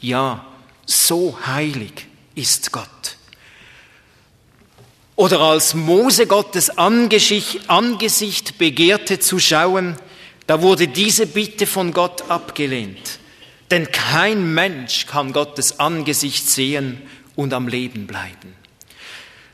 Ja, 0.00 0.46
so 0.86 1.38
heilig 1.46 2.06
ist 2.34 2.72
Gott. 2.72 3.16
Oder 5.16 5.40
als 5.40 5.74
Mose 5.74 6.26
Gottes 6.26 6.70
Angesicht 6.76 8.58
begehrte 8.58 9.20
zu 9.20 9.38
schauen, 9.38 9.96
da 10.46 10.60
wurde 10.60 10.88
diese 10.88 11.26
Bitte 11.26 11.66
von 11.66 11.92
Gott 11.92 12.30
abgelehnt. 12.30 13.18
Denn 13.70 13.90
kein 13.90 14.52
Mensch 14.52 15.06
kann 15.06 15.32
Gottes 15.32 15.80
Angesicht 15.80 16.48
sehen 16.48 17.00
und 17.34 17.54
am 17.54 17.68
Leben 17.68 18.06
bleiben. 18.06 18.54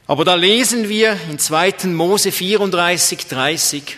Aber 0.06 0.24
da 0.24 0.34
lesen 0.34 0.88
wir 0.88 1.16
in 1.30 1.38
2. 1.38 1.86
Mose 1.86 2.32
34, 2.32 3.26
30, 3.26 3.96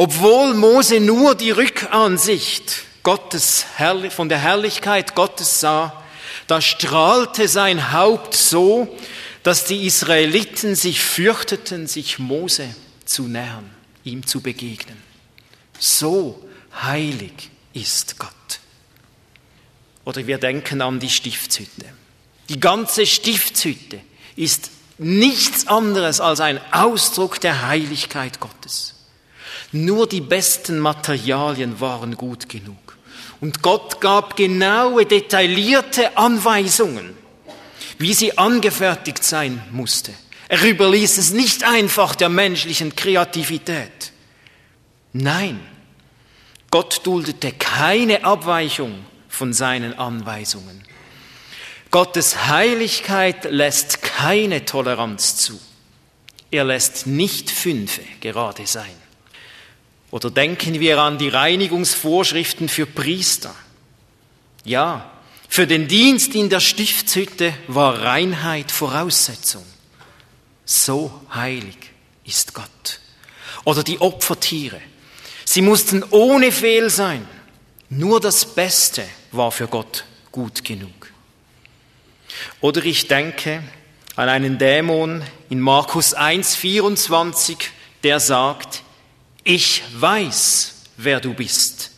obwohl 0.00 0.54
Mose 0.54 1.00
nur 1.00 1.34
die 1.34 1.50
Rückansicht 1.50 2.84
Gottes, 3.02 3.66
von 4.10 4.28
der 4.28 4.38
Herrlichkeit 4.38 5.16
Gottes 5.16 5.58
sah, 5.58 6.04
da 6.46 6.60
strahlte 6.60 7.48
sein 7.48 7.90
Haupt 7.92 8.32
so, 8.32 8.96
dass 9.42 9.64
die 9.64 9.86
Israeliten 9.86 10.76
sich 10.76 11.02
fürchteten, 11.02 11.88
sich 11.88 12.20
Mose 12.20 12.72
zu 13.06 13.24
nähern, 13.24 13.68
ihm 14.04 14.24
zu 14.24 14.40
begegnen. 14.40 15.02
So 15.80 16.48
heilig 16.80 17.50
ist 17.72 18.20
Gott. 18.20 18.30
Oder 20.04 20.28
wir 20.28 20.38
denken 20.38 20.80
an 20.80 21.00
die 21.00 21.10
Stiftshütte. 21.10 21.86
Die 22.48 22.60
ganze 22.60 23.04
Stiftshütte 23.04 23.98
ist 24.36 24.70
nichts 24.98 25.66
anderes 25.66 26.20
als 26.20 26.38
ein 26.38 26.60
Ausdruck 26.70 27.40
der 27.40 27.66
Heiligkeit 27.66 28.38
Gottes. 28.38 28.94
Nur 29.72 30.08
die 30.08 30.20
besten 30.20 30.78
Materialien 30.78 31.80
waren 31.80 32.16
gut 32.16 32.48
genug. 32.48 32.96
Und 33.40 33.62
Gott 33.62 34.00
gab 34.00 34.36
genaue, 34.36 35.06
detaillierte 35.06 36.16
Anweisungen, 36.16 37.14
wie 37.98 38.14
sie 38.14 38.36
angefertigt 38.36 39.22
sein 39.22 39.62
musste. 39.70 40.12
Er 40.48 40.62
überließ 40.62 41.18
es 41.18 41.32
nicht 41.32 41.62
einfach 41.62 42.14
der 42.14 42.30
menschlichen 42.30 42.96
Kreativität. 42.96 44.12
Nein, 45.12 45.60
Gott 46.70 47.02
duldete 47.04 47.52
keine 47.52 48.24
Abweichung 48.24 49.04
von 49.28 49.52
seinen 49.52 49.98
Anweisungen. 49.98 50.82
Gottes 51.90 52.46
Heiligkeit 52.48 53.44
lässt 53.44 54.02
keine 54.02 54.64
Toleranz 54.64 55.36
zu. 55.36 55.58
Er 56.50 56.64
lässt 56.64 57.06
nicht 57.06 57.50
Fünfe 57.50 58.02
gerade 58.20 58.66
sein. 58.66 58.94
Oder 60.10 60.30
denken 60.30 60.80
wir 60.80 60.98
an 61.00 61.18
die 61.18 61.28
Reinigungsvorschriften 61.28 62.68
für 62.68 62.86
Priester. 62.86 63.54
Ja, 64.64 65.10
für 65.48 65.66
den 65.66 65.88
Dienst 65.88 66.34
in 66.34 66.48
der 66.48 66.60
Stiftshütte 66.60 67.52
war 67.68 68.02
Reinheit 68.02 68.70
Voraussetzung. 68.70 69.64
So 70.64 71.22
heilig 71.32 71.76
ist 72.24 72.54
Gott. 72.54 73.00
Oder 73.64 73.82
die 73.82 74.00
Opfertiere. 74.00 74.80
Sie 75.44 75.62
mussten 75.62 76.04
ohne 76.10 76.52
Fehl 76.52 76.90
sein. 76.90 77.26
Nur 77.88 78.20
das 78.20 78.44
Beste 78.44 79.04
war 79.32 79.50
für 79.50 79.66
Gott 79.66 80.04
gut 80.30 80.62
genug. 80.62 81.10
Oder 82.60 82.84
ich 82.84 83.08
denke 83.08 83.62
an 84.14 84.28
einen 84.28 84.58
Dämon 84.58 85.22
in 85.48 85.60
Markus 85.60 86.14
1,24, 86.14 87.56
der 88.02 88.20
sagt, 88.20 88.82
ich 89.44 89.82
weiß, 89.94 90.74
wer 90.96 91.20
du 91.20 91.34
bist, 91.34 91.92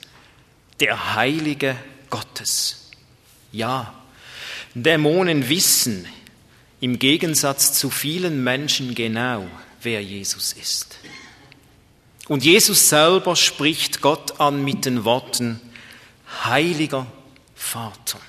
der 0.81 1.15
Heilige 1.15 1.77
Gottes. 2.09 2.91
Ja, 3.53 3.95
Dämonen 4.75 5.49
wissen 5.49 6.07
im 6.81 6.99
Gegensatz 6.99 7.73
zu 7.75 7.91
vielen 7.91 8.43
Menschen 8.43 8.95
genau, 8.95 9.47
wer 9.83 10.03
Jesus 10.03 10.53
ist. 10.53 10.99
Und 12.29 12.45
Jesus 12.45 12.89
selber 12.89 13.35
spricht 13.35 14.01
Gott 14.01 14.41
an 14.41 14.65
mit 14.65 14.85
den 14.85 15.05
Worten, 15.05 15.61
Heiliger 16.45 17.07
Vater. 17.57 18.21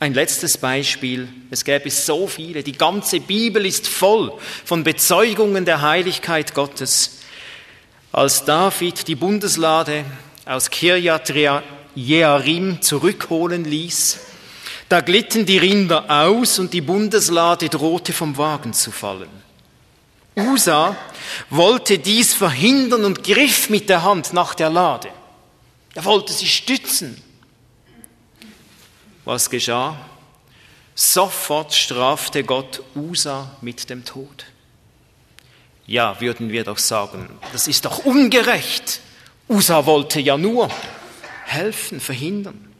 Ein 0.00 0.14
letztes 0.14 0.56
Beispiel. 0.56 1.28
Es 1.50 1.62
gäbe 1.62 1.90
so 1.90 2.26
viele. 2.26 2.62
Die 2.62 2.72
ganze 2.72 3.20
Bibel 3.20 3.66
ist 3.66 3.86
voll 3.86 4.32
von 4.64 4.82
Bezeugungen 4.82 5.66
der 5.66 5.82
Heiligkeit 5.82 6.54
Gottes. 6.54 7.18
Als 8.10 8.46
David 8.46 9.06
die 9.08 9.14
Bundeslade 9.14 10.06
aus 10.46 10.70
Kirjat 10.70 11.34
Jearim 11.94 12.80
zurückholen 12.80 13.64
ließ, 13.64 14.20
da 14.88 15.02
glitten 15.02 15.44
die 15.44 15.58
Rinder 15.58 16.06
aus 16.08 16.58
und 16.58 16.72
die 16.72 16.80
Bundeslade 16.80 17.68
drohte 17.68 18.14
vom 18.14 18.38
Wagen 18.38 18.72
zu 18.72 18.90
fallen. 18.90 19.28
Usa 20.34 20.96
wollte 21.50 21.98
dies 21.98 22.32
verhindern 22.32 23.04
und 23.04 23.22
griff 23.22 23.68
mit 23.68 23.90
der 23.90 24.02
Hand 24.02 24.32
nach 24.32 24.54
der 24.54 24.70
Lade. 24.70 25.10
Er 25.94 26.04
wollte 26.06 26.32
sie 26.32 26.46
stützen. 26.46 27.22
Was 29.24 29.50
geschah? 29.50 29.96
Sofort 30.94 31.74
strafte 31.74 32.44
Gott 32.44 32.82
Usa 32.94 33.56
mit 33.60 33.88
dem 33.90 34.04
Tod. 34.04 34.46
Ja, 35.86 36.20
würden 36.20 36.50
wir 36.50 36.64
doch 36.64 36.78
sagen, 36.78 37.28
das 37.52 37.66
ist 37.66 37.84
doch 37.84 38.04
ungerecht. 38.04 39.00
Usa 39.48 39.86
wollte 39.86 40.20
ja 40.20 40.36
nur 40.36 40.68
helfen, 41.44 42.00
verhindern. 42.00 42.72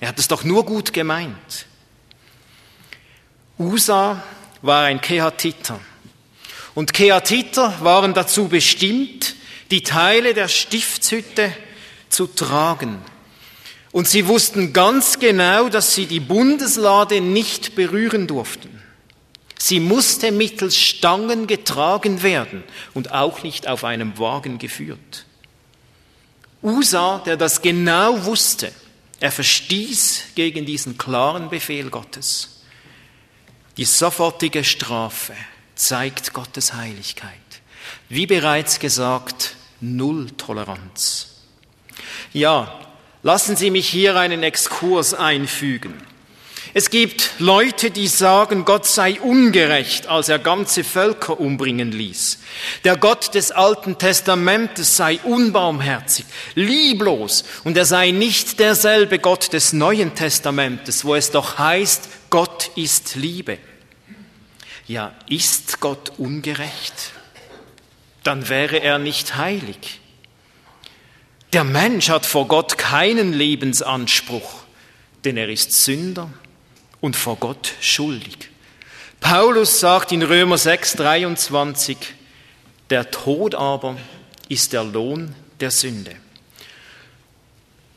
Er 0.00 0.08
hat 0.08 0.18
es 0.18 0.28
doch 0.28 0.44
nur 0.44 0.64
gut 0.64 0.92
gemeint. 0.92 1.66
Usa 3.58 4.22
war 4.62 4.84
ein 4.84 5.00
Kehatiter. 5.00 5.78
Und 6.74 6.92
Kehatiter 6.92 7.78
waren 7.82 8.14
dazu 8.14 8.48
bestimmt, 8.48 9.36
die 9.70 9.82
Teile 9.82 10.34
der 10.34 10.48
Stiftshütte 10.48 11.52
zu 12.08 12.26
tragen. 12.26 12.98
Und 13.94 14.08
sie 14.08 14.26
wussten 14.26 14.72
ganz 14.72 15.20
genau, 15.20 15.68
dass 15.68 15.94
sie 15.94 16.06
die 16.06 16.18
Bundeslade 16.18 17.20
nicht 17.20 17.76
berühren 17.76 18.26
durften. 18.26 18.82
Sie 19.56 19.78
musste 19.78 20.32
mittels 20.32 20.76
Stangen 20.76 21.46
getragen 21.46 22.24
werden 22.24 22.64
und 22.92 23.12
auch 23.12 23.44
nicht 23.44 23.68
auf 23.68 23.84
einem 23.84 24.18
Wagen 24.18 24.58
geführt. 24.58 25.26
Usa, 26.60 27.22
der 27.24 27.36
das 27.36 27.62
genau 27.62 28.24
wusste, 28.24 28.72
er 29.20 29.30
verstieß 29.30 30.24
gegen 30.34 30.66
diesen 30.66 30.98
klaren 30.98 31.48
Befehl 31.48 31.88
Gottes. 31.88 32.64
Die 33.76 33.84
sofortige 33.84 34.64
Strafe 34.64 35.34
zeigt 35.76 36.32
Gottes 36.32 36.74
Heiligkeit. 36.74 37.30
Wie 38.08 38.26
bereits 38.26 38.80
gesagt, 38.80 39.54
Null 39.80 40.32
Toleranz. 40.32 41.44
Ja, 42.32 42.80
lassen 43.24 43.56
Sie 43.56 43.70
mich 43.70 43.88
hier 43.88 44.14
einen 44.14 44.44
Exkurs 44.44 45.14
einfügen. 45.14 45.94
Es 46.76 46.90
gibt 46.90 47.30
Leute, 47.38 47.90
die 47.90 48.08
sagen, 48.08 48.64
Gott 48.64 48.84
sei 48.84 49.20
ungerecht, 49.20 50.08
als 50.08 50.28
er 50.28 50.38
ganze 50.38 50.82
Völker 50.82 51.38
umbringen 51.38 51.92
ließ. 51.92 52.40
Der 52.82 52.96
Gott 52.96 53.34
des 53.34 53.50
Alten 53.50 53.96
Testamentes 53.96 54.96
sei 54.96 55.20
unbarmherzig, 55.22 56.26
lieblos 56.54 57.44
und 57.62 57.76
er 57.76 57.84
sei 57.84 58.10
nicht 58.10 58.58
derselbe 58.58 59.18
Gott 59.20 59.52
des 59.52 59.72
Neuen 59.72 60.14
Testamentes, 60.14 61.04
wo 61.04 61.14
es 61.14 61.30
doch 61.30 61.58
heißt, 61.58 62.08
Gott 62.28 62.72
ist 62.76 63.14
Liebe. 63.14 63.58
Ja, 64.86 65.14
ist 65.28 65.80
Gott 65.80 66.12
ungerecht? 66.18 67.12
Dann 68.22 68.48
wäre 68.48 68.78
er 68.78 68.98
nicht 68.98 69.36
heilig. 69.36 70.00
Der 71.54 71.62
Mensch 71.62 72.08
hat 72.08 72.26
vor 72.26 72.48
Gott 72.48 72.78
keinen 72.78 73.32
Lebensanspruch, 73.32 74.64
denn 75.24 75.36
er 75.36 75.48
ist 75.48 75.70
Sünder 75.70 76.28
und 77.00 77.14
vor 77.14 77.36
Gott 77.36 77.74
schuldig. 77.80 78.50
Paulus 79.20 79.78
sagt 79.78 80.10
in 80.10 80.24
Römer 80.24 80.58
6, 80.58 80.94
23, 80.94 81.96
der 82.90 83.08
Tod 83.12 83.54
aber 83.54 83.96
ist 84.48 84.72
der 84.72 84.82
Lohn 84.82 85.32
der 85.60 85.70
Sünde. 85.70 86.16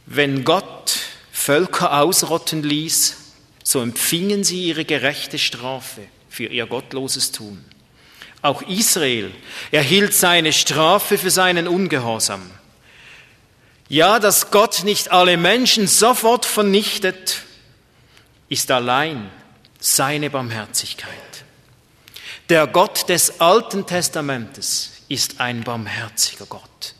Wenn 0.05 0.43
Gott 0.43 0.95
Völker 1.31 1.99
ausrotten 1.99 2.61
ließ, 2.61 3.17
so 3.63 3.81
empfingen 3.81 4.43
sie 4.43 4.65
ihre 4.65 4.85
gerechte 4.85 5.39
Strafe 5.39 6.01
für 6.29 6.45
ihr 6.45 6.67
gottloses 6.67 7.31
Tun. 7.31 7.65
Auch 8.43 8.61
Israel 8.61 9.31
erhielt 9.71 10.13
seine 10.13 10.53
Strafe 10.53 11.17
für 11.17 11.31
seinen 11.31 11.67
Ungehorsam. 11.67 12.51
Ja, 13.89 14.19
dass 14.19 14.51
Gott 14.51 14.83
nicht 14.83 15.11
alle 15.11 15.37
Menschen 15.37 15.87
sofort 15.87 16.45
vernichtet, 16.45 17.43
ist 18.49 18.69
allein 18.69 19.29
seine 19.79 20.29
Barmherzigkeit. 20.29 21.13
Der 22.49 22.67
Gott 22.67 23.07
des 23.09 23.39
Alten 23.39 23.85
Testamentes 23.85 25.03
ist 25.07 25.39
ein 25.39 25.63
barmherziger 25.63 26.45
Gott. 26.45 26.95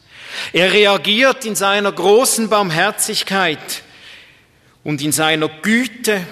Er 0.53 0.71
reagiert 0.71 1.45
in 1.45 1.55
seiner 1.55 1.91
großen 1.91 2.49
Barmherzigkeit 2.49 3.83
und 4.83 5.01
in 5.01 5.11
seiner 5.11 5.49
Güte, 5.49 6.25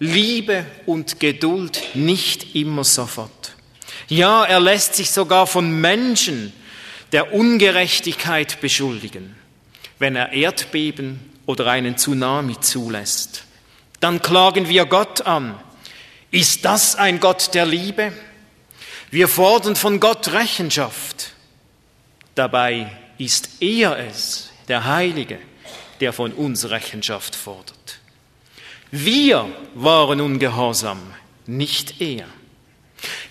Liebe 0.00 0.64
und 0.86 1.18
Geduld 1.18 1.82
nicht 1.94 2.54
immer 2.54 2.84
sofort. 2.84 3.54
Ja, 4.06 4.44
er 4.44 4.60
lässt 4.60 4.94
sich 4.94 5.10
sogar 5.10 5.46
von 5.46 5.80
Menschen 5.80 6.52
der 7.12 7.32
Ungerechtigkeit 7.32 8.60
beschuldigen 8.60 9.37
wenn 9.98 10.16
er 10.16 10.32
Erdbeben 10.32 11.20
oder 11.46 11.66
einen 11.66 11.96
Tsunami 11.96 12.60
zulässt. 12.60 13.44
Dann 14.00 14.22
klagen 14.22 14.68
wir 14.68 14.86
Gott 14.86 15.22
an. 15.22 15.58
Ist 16.30 16.64
das 16.64 16.94
ein 16.94 17.20
Gott 17.20 17.54
der 17.54 17.66
Liebe? 17.66 18.12
Wir 19.10 19.28
fordern 19.28 19.74
von 19.74 20.00
Gott 20.00 20.32
Rechenschaft. 20.32 21.32
Dabei 22.34 22.92
ist 23.16 23.62
er 23.62 23.98
es, 23.98 24.50
der 24.68 24.84
Heilige, 24.84 25.38
der 26.00 26.12
von 26.12 26.32
uns 26.32 26.68
Rechenschaft 26.68 27.34
fordert. 27.34 27.98
Wir 28.90 29.48
waren 29.74 30.20
ungehorsam, 30.20 31.00
nicht 31.46 32.00
er. 32.00 32.26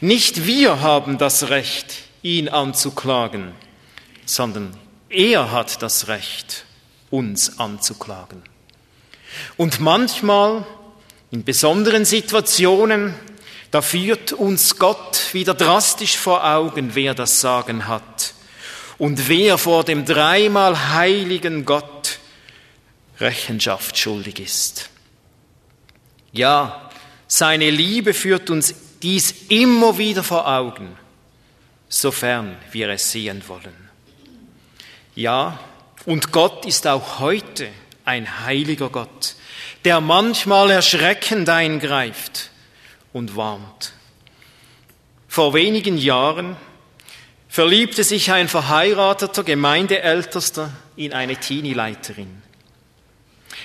Nicht 0.01 0.45
wir 0.45 0.81
haben 0.81 1.17
das 1.17 1.49
Recht, 1.49 2.03
ihn 2.21 2.49
anzuklagen, 2.49 3.53
sondern 4.25 4.75
er 5.09 5.51
hat 5.51 5.81
das 5.81 6.07
Recht, 6.07 6.65
uns 7.09 7.59
anzuklagen. 7.59 8.43
Und 9.55 9.79
manchmal, 9.79 10.65
in 11.31 11.43
besonderen 11.43 12.05
Situationen, 12.05 13.13
da 13.71 13.81
führt 13.81 14.33
uns 14.33 14.77
Gott 14.77 15.33
wieder 15.33 15.53
drastisch 15.53 16.17
vor 16.17 16.45
Augen, 16.45 16.91
wer 16.93 17.13
das 17.13 17.41
Sagen 17.41 17.87
hat 17.87 18.33
und 18.97 19.27
wer 19.27 19.57
vor 19.57 19.83
dem 19.83 20.05
dreimal 20.05 20.93
heiligen 20.93 21.65
Gott 21.65 22.19
Rechenschaft 23.19 23.97
schuldig 23.97 24.39
ist. 24.39 24.89
Ja, 26.31 26.89
seine 27.27 27.69
Liebe 27.69 28.13
führt 28.13 28.49
uns 28.49 28.73
dies 29.01 29.33
immer 29.49 29.97
wieder 29.97 30.23
vor 30.23 30.47
Augen, 30.47 30.97
sofern 31.89 32.57
wir 32.71 32.89
es 32.89 33.11
sehen 33.11 33.43
wollen. 33.47 33.86
Ja, 35.17 35.59
und 36.05 36.31
Gott 36.31 36.67
ist 36.67 36.85
auch 36.85 37.17
heute 37.17 37.67
ein 38.05 38.45
heiliger 38.45 38.89
Gott, 38.89 39.33
der 39.83 39.99
manchmal 39.99 40.69
erschreckend 40.69 41.49
eingreift 41.49 42.51
und 43.13 43.35
warnt. 43.35 43.93
Vor 45.27 45.55
wenigen 45.55 45.97
Jahren 45.97 46.55
verliebte 47.49 48.03
sich 48.03 48.31
ein 48.31 48.47
verheirateter 48.47 49.43
Gemeindeältester 49.43 50.71
in 50.95 51.13
eine 51.13 51.35
Teenie-Leiterin. 51.37 52.43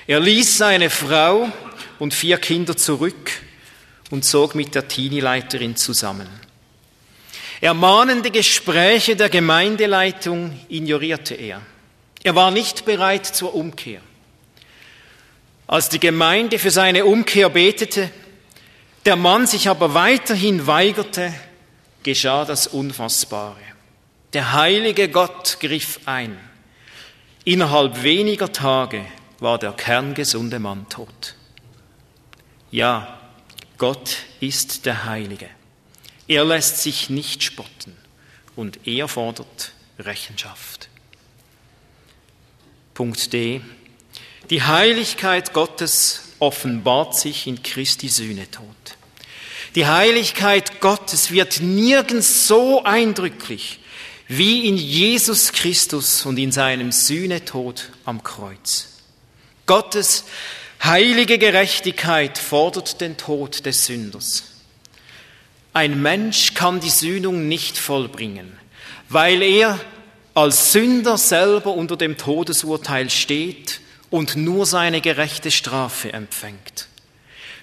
Er 0.07 0.21
ließ 0.21 0.57
seine 0.57 0.89
Frau 0.89 1.53
und 1.99 2.15
vier 2.15 2.39
Kinder 2.39 2.79
zurück 2.79 3.31
und 4.11 4.25
zog 4.25 4.55
mit 4.55 4.75
der 4.75 4.89
Teenie-Leiterin 4.89 5.77
zusammen. 5.77 6.31
Ermahnende 7.63 8.33
Gespräche 8.33 9.15
der 9.15 9.29
Gemeindeleitung 9.29 10.59
ignorierte 10.69 11.37
er. 11.37 11.63
Er 12.25 12.35
war 12.35 12.51
nicht 12.51 12.85
bereit 12.85 13.25
zur 13.25 13.55
Umkehr. 13.55 14.01
Als 15.69 15.89
die 15.89 16.01
Gemeinde 16.01 16.59
für 16.59 16.73
seine 16.73 17.05
Umkehr 17.05 17.49
betete, 17.51 18.11
der 19.05 19.15
Mann 19.15 19.47
sich 19.47 19.69
aber 19.69 19.95
weiterhin 19.95 20.67
weigerte, 20.67 21.33
geschah 22.03 22.45
das 22.45 22.67
Unfassbare. 22.67 23.61
Der 24.33 24.55
heilige 24.55 25.09
Gott 25.09 25.59
griff 25.61 26.01
ein. 26.05 26.37
Innerhalb 27.45 28.03
weniger 28.03 28.51
Tage 28.51 29.05
war 29.39 29.61
der 29.61 29.71
kerngesunde 29.71 30.59
Mann 30.59 30.89
tot. 30.89 31.37
Ja, 32.73 33.21
Gott 33.79 34.17
ist 34.41 34.85
der 34.85 35.05
Heilige. 35.05 35.49
Er 36.33 36.47
lässt 36.47 36.79
sich 36.79 37.11
nicht 37.11 37.43
spotten 37.43 37.95
und 38.57 38.87
er 38.87 39.07
fordert 39.07 39.73
Rechenschaft. 39.99 40.89
Punkt 42.95 43.35
D. 43.35 43.61
Die 44.49 44.63
Heiligkeit 44.63 45.53
Gottes 45.53 46.23
offenbart 46.39 47.19
sich 47.19 47.47
in 47.47 47.63
Christi 47.63 48.09
Sühnetod. 48.09 48.65
Die 49.75 49.87
Heiligkeit 49.87 50.81
Gottes 50.81 51.33
wird 51.33 51.61
nirgends 51.61 52.49
so 52.49 52.83
eindrücklich 52.83 53.81
wie 54.27 54.67
in 54.67 54.79
Jesus 54.79 55.53
Christus 55.53 56.25
und 56.25 56.39
in 56.39 56.51
seinem 56.51 56.93
Sühnetod 56.93 57.91
am 58.07 58.23
Kreuz. 58.23 59.03
Gottes 59.67 60.25
heilige 60.83 61.37
Gerechtigkeit 61.37 62.39
fordert 62.39 63.03
den 63.03 63.19
Tod 63.19 63.67
des 63.67 63.85
Sünders. 63.85 64.52
Ein 65.73 66.03
Mensch 66.03 66.55
kann 66.55 66.81
die 66.81 66.91
Sühnung 66.91 67.49
nicht 67.49 67.79
vollbringen, 67.79 68.59
weil 69.09 69.43
er 69.43 69.81
als 70.35 70.73
Sünder 70.73 71.17
selber 71.17 71.73
unter 71.73 71.97
dem 71.97 72.17
Todesurteil 72.19 73.09
steht 73.11 73.81
und 74.11 74.37
nur 74.37 74.67
seine 74.67 75.01
gerechte 75.01 75.51
Strafe 75.51 76.13
empfängt. 76.13 76.89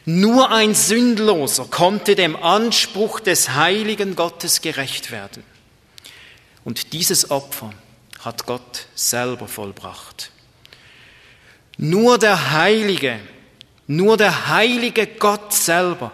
Nur 0.06 0.52
ein 0.52 0.74
Sündloser 0.74 1.66
konnte 1.66 2.16
dem 2.16 2.36
Anspruch 2.36 3.20
des 3.20 3.52
heiligen 3.54 4.16
Gottes 4.16 4.62
gerecht 4.62 5.12
werden. 5.12 5.44
Und 6.64 6.94
dieses 6.94 7.30
Opfer 7.30 7.72
hat 8.20 8.48
Gott 8.48 8.88
selber 8.96 9.48
vollbracht. 9.48 10.32
Nur 11.78 12.18
der 12.18 12.52
Heilige, 12.52 13.20
nur 13.88 14.18
der 14.18 14.48
heilige 14.48 15.06
Gott 15.06 15.54
selber 15.54 16.12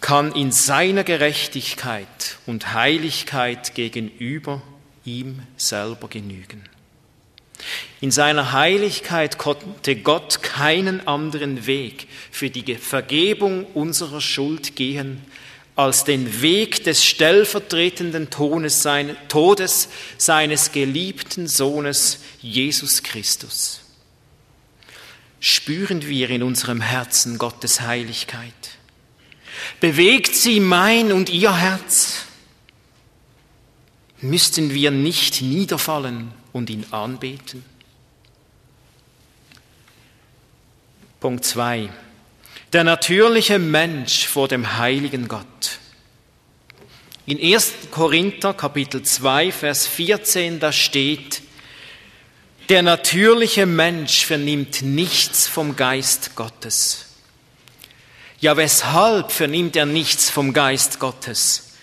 kann 0.00 0.32
in 0.32 0.52
seiner 0.52 1.04
Gerechtigkeit 1.04 2.38
und 2.46 2.72
Heiligkeit 2.72 3.74
gegenüber 3.74 4.62
ihm 5.04 5.42
selber 5.56 6.08
genügen. 6.08 6.64
In 8.00 8.10
seiner 8.10 8.52
Heiligkeit 8.52 9.36
konnte 9.36 9.96
Gott 9.96 10.42
keinen 10.42 11.06
anderen 11.06 11.66
Weg 11.66 12.06
für 12.30 12.48
die 12.48 12.74
Vergebung 12.76 13.66
unserer 13.74 14.20
Schuld 14.20 14.76
gehen, 14.76 15.22
als 15.76 16.04
den 16.04 16.42
Weg 16.42 16.84
des 16.84 17.04
stellvertretenden 17.04 18.28
Todes 18.30 19.88
seines 20.18 20.72
geliebten 20.72 21.46
Sohnes 21.46 22.20
Jesus 22.40 23.02
Christus. 23.02 23.80
Spüren 25.38 26.06
wir 26.06 26.28
in 26.30 26.42
unserem 26.42 26.82
Herzen 26.82 27.38
Gottes 27.38 27.80
Heiligkeit? 27.80 28.52
Bewegt 29.78 30.34
sie 30.34 30.58
mein 30.60 31.12
und 31.12 31.30
ihr 31.30 31.54
Herz? 31.56 32.26
Müssten 34.20 34.74
wir 34.74 34.90
nicht 34.90 35.40
niederfallen 35.40 36.32
und 36.52 36.68
ihn 36.68 36.84
anbeten? 36.90 37.64
Punkt 41.20 41.44
2. 41.44 41.88
Der 42.72 42.84
natürliche 42.84 43.58
Mensch 43.58 44.26
vor 44.26 44.48
dem 44.48 44.78
heiligen 44.78 45.28
Gott. 45.28 45.78
In 47.26 47.38
1. 47.40 47.72
Korinther 47.90 48.54
Kapitel 48.54 49.02
2, 49.02 49.52
Vers 49.52 49.86
14, 49.86 50.60
da 50.60 50.72
steht, 50.72 51.42
der 52.68 52.82
natürliche 52.82 53.66
Mensch 53.66 54.24
vernimmt 54.24 54.82
nichts 54.82 55.46
vom 55.46 55.76
Geist 55.76 56.36
Gottes. 56.36 57.09
Ja, 58.40 58.56
weshalb 58.56 59.32
vernimmt 59.32 59.76
er 59.76 59.84
nichts 59.84 60.30
vom 60.30 60.54
Geist 60.54 60.98
Gottes? 60.98 61.74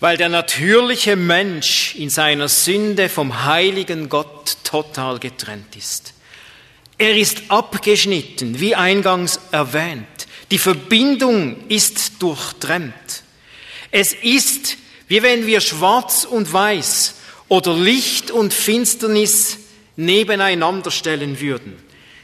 Weil 0.00 0.16
der 0.16 0.28
natürliche 0.28 1.14
Mensch 1.14 1.94
in 1.94 2.10
seiner 2.10 2.48
Sünde 2.48 3.08
vom 3.08 3.44
heiligen 3.44 4.08
Gott 4.08 4.56
total 4.64 5.20
getrennt 5.20 5.76
ist. 5.76 6.14
Er 6.98 7.16
ist 7.16 7.42
abgeschnitten, 7.48 8.58
wie 8.58 8.74
eingangs 8.74 9.38
erwähnt. 9.52 10.06
Die 10.50 10.58
Verbindung 10.58 11.68
ist 11.68 12.20
durchtrennt. 12.20 13.22
Es 13.92 14.12
ist, 14.14 14.76
wie 15.06 15.22
wenn 15.22 15.46
wir 15.46 15.60
schwarz 15.60 16.24
und 16.24 16.52
weiß 16.52 17.14
oder 17.46 17.74
Licht 17.74 18.32
und 18.32 18.52
Finsternis 18.52 19.58
nebeneinander 19.94 20.90
stellen 20.90 21.40
würden. 21.40 21.80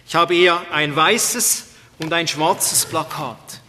Ich 0.08 0.16
habe 0.16 0.34
hier 0.34 0.60
ein 0.72 0.96
weißes 0.96 1.67
und 1.98 2.12
ein 2.12 2.28
schwarzes 2.28 2.86
Plakat. 2.86 3.60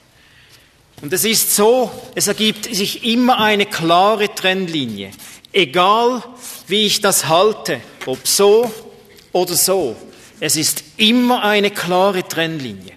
Und 1.02 1.14
es 1.14 1.24
ist 1.24 1.56
so, 1.56 1.92
es 2.16 2.28
ergibt 2.28 2.74
sich 2.74 3.04
immer 3.04 3.40
eine 3.40 3.66
klare 3.66 4.34
Trennlinie. 4.34 5.12
Egal 5.54 6.24
wie 6.68 6.86
ich 6.86 7.02
das 7.02 7.28
halte, 7.28 7.82
ob 8.06 8.28
so 8.28 8.72
oder 9.32 9.56
so, 9.56 9.96
es 10.40 10.56
ist 10.56 10.84
immer 10.98 11.44
eine 11.44 11.72
klare 11.72 12.28
Trennlinie. 12.28 12.94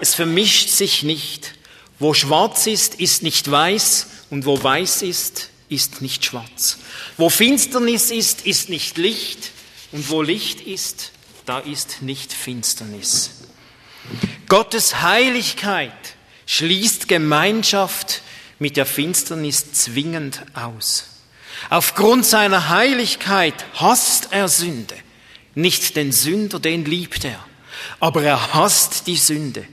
Es 0.00 0.14
vermischt 0.14 0.68
sich 0.68 1.02
nicht. 1.02 1.54
Wo 1.98 2.14
schwarz 2.14 2.66
ist, 2.66 2.96
ist 2.96 3.22
nicht 3.22 3.50
weiß 3.50 4.06
und 4.30 4.44
wo 4.46 4.62
weiß 4.62 5.02
ist, 5.02 5.50
ist 5.68 6.02
nicht 6.02 6.24
schwarz. 6.24 6.78
Wo 7.16 7.30
Finsternis 7.30 8.10
ist, 8.10 8.46
ist 8.46 8.68
nicht 8.68 8.98
Licht 8.98 9.50
und 9.92 10.10
wo 10.10 10.22
Licht 10.22 10.60
ist, 10.60 11.12
da 11.46 11.58
ist 11.58 12.02
nicht 12.02 12.32
Finsternis. 12.32 13.30
Gottes 14.48 15.02
Heiligkeit 15.02 15.92
schließt 16.46 17.08
Gemeinschaft 17.08 18.22
mit 18.58 18.76
der 18.76 18.86
Finsternis 18.86 19.72
zwingend 19.72 20.42
aus. 20.54 21.08
Aufgrund 21.70 22.24
seiner 22.24 22.68
Heiligkeit 22.68 23.54
hasst 23.74 24.28
er 24.30 24.48
Sünde. 24.48 24.94
Nicht 25.54 25.96
den 25.96 26.12
Sünder, 26.12 26.58
den 26.60 26.84
liebt 26.84 27.24
er, 27.24 27.44
aber 27.98 28.22
er 28.22 28.54
hasst 28.54 29.06
die 29.06 29.16
Sünde 29.16 29.66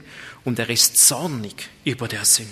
und 0.44 0.58
er 0.58 0.68
ist 0.70 1.06
zornig 1.06 1.68
über 1.84 2.08
der 2.08 2.24
Sünde. 2.24 2.50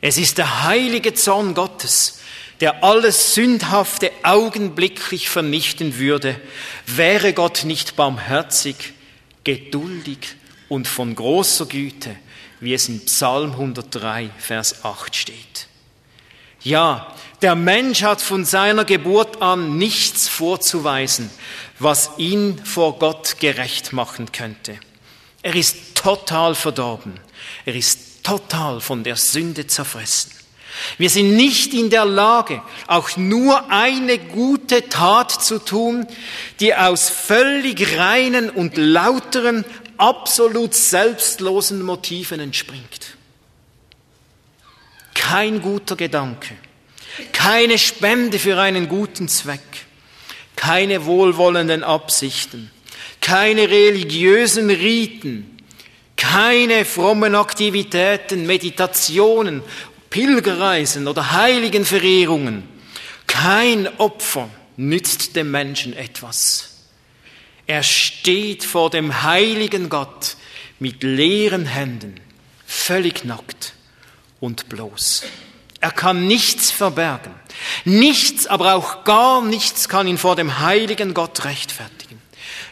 Es 0.00 0.16
ist 0.16 0.38
der 0.38 0.64
heilige 0.64 1.14
Zorn 1.14 1.54
Gottes, 1.54 2.20
der 2.60 2.84
alles 2.84 3.34
Sündhafte 3.34 4.10
augenblicklich 4.22 5.28
vernichten 5.28 5.98
würde, 5.98 6.40
wäre 6.86 7.32
Gott 7.32 7.64
nicht 7.64 7.96
barmherzig, 7.96 8.92
geduldig 9.42 10.36
und 10.68 10.88
von 10.88 11.14
großer 11.14 11.66
Güte, 11.66 12.16
wie 12.60 12.74
es 12.74 12.88
in 12.88 13.04
Psalm 13.04 13.52
103, 13.52 14.30
Vers 14.38 14.84
8 14.84 15.14
steht. 15.14 15.68
Ja, 16.62 17.14
der 17.42 17.54
Mensch 17.54 18.02
hat 18.02 18.22
von 18.22 18.44
seiner 18.44 18.86
Geburt 18.86 19.42
an 19.42 19.76
nichts 19.76 20.28
vorzuweisen, 20.28 21.30
was 21.78 22.12
ihn 22.16 22.58
vor 22.64 22.98
Gott 22.98 23.38
gerecht 23.38 23.92
machen 23.92 24.32
könnte. 24.32 24.78
Er 25.42 25.54
ist 25.54 25.94
total 25.94 26.54
verdorben. 26.54 27.20
Er 27.66 27.74
ist 27.74 28.24
total 28.24 28.80
von 28.80 29.04
der 29.04 29.16
Sünde 29.16 29.66
zerfressen. 29.66 30.30
Wir 30.98 31.10
sind 31.10 31.36
nicht 31.36 31.72
in 31.72 31.90
der 31.90 32.04
Lage, 32.04 32.62
auch 32.86 33.16
nur 33.16 33.70
eine 33.70 34.18
gute 34.18 34.88
Tat 34.88 35.30
zu 35.30 35.58
tun, 35.58 36.06
die 36.60 36.74
aus 36.74 37.10
völlig 37.10 37.96
reinen 37.96 38.50
und 38.50 38.76
lauteren, 38.76 39.64
absolut 39.98 40.74
selbstlosen 40.74 41.82
Motiven 41.82 42.40
entspringt. 42.40 43.16
Kein 45.14 45.62
guter 45.62 45.96
Gedanke, 45.96 46.54
keine 47.32 47.78
Spende 47.78 48.38
für 48.38 48.58
einen 48.58 48.88
guten 48.88 49.28
Zweck, 49.28 49.60
keine 50.56 51.06
wohlwollenden 51.06 51.82
Absichten, 51.82 52.70
keine 53.20 53.68
religiösen 53.70 54.70
Riten, 54.70 55.58
keine 56.16 56.84
frommen 56.84 57.34
Aktivitäten, 57.34 58.46
Meditationen, 58.46 59.62
Pilgerreisen 60.10 61.08
oder 61.08 61.32
Heiligenverehrungen. 61.32 62.62
Kein 63.26 63.88
Opfer 63.98 64.48
nützt 64.76 65.36
dem 65.36 65.50
Menschen 65.50 65.94
etwas. 65.94 66.73
Er 67.66 67.82
steht 67.82 68.64
vor 68.64 68.90
dem 68.90 69.22
heiligen 69.22 69.88
Gott 69.88 70.36
mit 70.78 71.02
leeren 71.02 71.66
Händen, 71.66 72.20
völlig 72.66 73.24
nackt 73.24 73.74
und 74.40 74.68
bloß. 74.68 75.24
Er 75.80 75.90
kann 75.90 76.26
nichts 76.26 76.70
verbergen. 76.70 77.34
Nichts, 77.84 78.46
aber 78.46 78.74
auch 78.74 79.04
gar 79.04 79.42
nichts 79.42 79.88
kann 79.88 80.06
ihn 80.06 80.18
vor 80.18 80.36
dem 80.36 80.58
heiligen 80.60 81.14
Gott 81.14 81.44
rechtfertigen. 81.44 82.20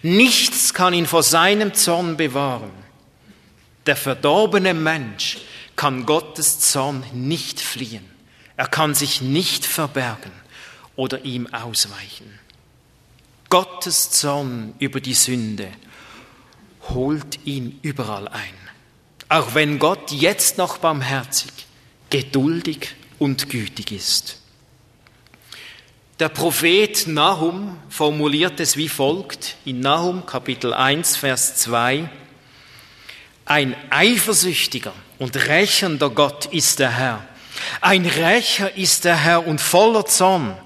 Nichts 0.03 0.75
kann 0.75 0.95
ihn 0.95 1.07
vor 1.07 1.23
seinem 1.23 1.75
Zorn 1.75 2.17
bewahren. 2.17 2.73
Der 3.87 3.97
verdorbene 3.97 4.75
Mensch 4.75 5.39
kann 5.77 6.07
Gottes 6.07 6.61
Zorn 6.61 7.05
nicht 7.13 7.61
fliehen. 7.61 8.09
Er 8.57 8.69
kann 8.69 8.95
sich 8.95 9.23
nicht 9.23 9.65
verbergen 9.65 10.33
oder 10.97 11.25
ihm 11.25 11.53
ausweichen. 11.53 12.39
Gottes 13.53 14.11
Zorn 14.11 14.73
über 14.79 15.03
die 15.03 15.13
Sünde 15.13 15.69
holt 16.89 17.39
ihn 17.45 17.79
überall 17.83 18.27
ein. 18.27 18.55
Auch 19.29 19.55
wenn 19.55 19.79
Gott 19.79 20.11
jetzt 20.11 20.57
noch 20.57 20.79
barmherzig, 20.79 21.53
geduldig 22.09 22.95
und 23.19 23.51
gütig 23.51 23.93
ist. 23.93 24.41
Der 26.19 26.31
Prophet 26.31 27.07
Nahum 27.09 27.77
formuliert 27.91 28.59
es 28.59 28.79
wie 28.79 28.89
folgt 28.89 29.57
in 29.67 29.81
Nahum 29.81 30.25
Kapitel 30.25 30.73
1, 30.73 31.19
Vers 31.19 31.57
2. 31.57 32.09
Ein 33.45 33.77
eifersüchtiger 33.91 34.95
und 35.19 35.37
rächender 35.37 36.09
Gott 36.09 36.47
ist 36.47 36.79
der 36.79 36.97
Herr. 36.97 37.29
Ein 37.83 38.07
Rächer 38.07 38.75
ist 38.79 39.05
der 39.05 39.17
Herr 39.17 39.47
und 39.47 39.61
voller 39.61 40.07
Zorn. 40.07 40.57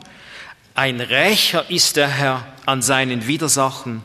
Ein 0.76 1.00
Rächer 1.00 1.68
ist 1.68 1.96
der 1.96 2.06
Herr 2.06 2.55
an 2.66 2.82
seinen 2.82 3.26
Widersachen. 3.26 4.02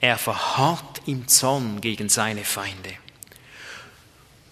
Er 0.00 0.18
verharrt 0.18 1.02
im 1.06 1.28
Zorn 1.28 1.80
gegen 1.80 2.08
seine 2.08 2.44
Feinde. 2.44 2.92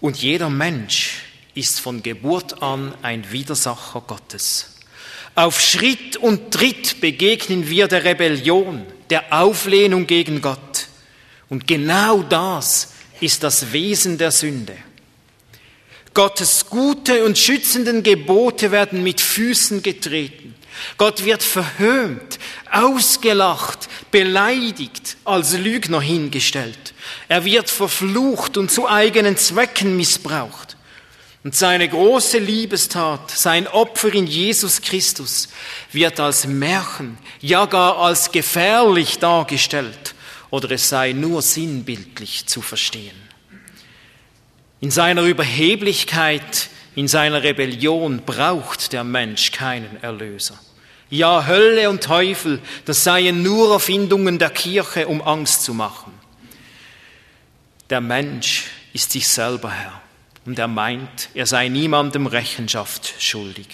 Und 0.00 0.16
jeder 0.16 0.50
Mensch 0.50 1.22
ist 1.54 1.80
von 1.80 2.02
Geburt 2.02 2.62
an 2.62 2.94
ein 3.02 3.30
Widersacher 3.30 4.02
Gottes. 4.02 4.74
Auf 5.34 5.60
Schritt 5.60 6.16
und 6.16 6.52
Tritt 6.52 7.00
begegnen 7.00 7.68
wir 7.68 7.88
der 7.88 8.04
Rebellion, 8.04 8.86
der 9.10 9.32
Auflehnung 9.32 10.06
gegen 10.06 10.40
Gott. 10.40 10.88
Und 11.48 11.66
genau 11.66 12.22
das 12.22 12.92
ist 13.20 13.42
das 13.42 13.72
Wesen 13.72 14.18
der 14.18 14.30
Sünde. 14.30 14.76
Gottes 16.12 16.66
gute 16.66 17.24
und 17.24 17.36
schützenden 17.36 18.04
Gebote 18.04 18.70
werden 18.70 19.02
mit 19.02 19.20
Füßen 19.20 19.82
getreten. 19.82 20.54
Gott 20.96 21.24
wird 21.24 21.42
verhöhnt, 21.42 22.38
ausgelacht, 22.70 23.88
beleidigt, 24.10 25.16
als 25.24 25.56
Lügner 25.56 26.00
hingestellt. 26.00 26.94
Er 27.28 27.44
wird 27.44 27.70
verflucht 27.70 28.56
und 28.56 28.70
zu 28.70 28.88
eigenen 28.88 29.36
Zwecken 29.36 29.96
missbraucht. 29.96 30.76
Und 31.44 31.54
seine 31.54 31.88
große 31.88 32.38
Liebestat, 32.38 33.30
sein 33.30 33.66
Opfer 33.66 34.14
in 34.14 34.26
Jesus 34.26 34.80
Christus, 34.80 35.48
wird 35.92 36.18
als 36.18 36.46
Märchen, 36.46 37.18
ja 37.40 37.66
gar 37.66 37.98
als 37.98 38.32
gefährlich 38.32 39.18
dargestellt, 39.18 40.14
oder 40.50 40.70
es 40.70 40.88
sei 40.88 41.12
nur 41.12 41.42
sinnbildlich 41.42 42.46
zu 42.46 42.62
verstehen. 42.62 43.16
In 44.80 44.90
seiner 44.90 45.22
Überheblichkeit, 45.22 46.68
in 46.94 47.08
seiner 47.08 47.42
Rebellion 47.42 48.22
braucht 48.24 48.92
der 48.92 49.04
Mensch 49.04 49.50
keinen 49.50 50.02
Erlöser. 50.02 50.58
Ja, 51.14 51.46
Hölle 51.46 51.90
und 51.90 52.02
Teufel, 52.02 52.58
das 52.86 53.04
seien 53.04 53.44
nur 53.44 53.72
Erfindungen 53.72 54.40
der 54.40 54.50
Kirche, 54.50 55.06
um 55.06 55.22
Angst 55.22 55.62
zu 55.62 55.72
machen. 55.72 56.12
Der 57.88 58.00
Mensch 58.00 58.64
ist 58.92 59.12
sich 59.12 59.28
selber 59.28 59.70
Herr 59.70 60.00
und 60.44 60.58
er 60.58 60.66
meint, 60.66 61.28
er 61.34 61.46
sei 61.46 61.68
niemandem 61.68 62.26
Rechenschaft 62.26 63.14
schuldig. 63.20 63.68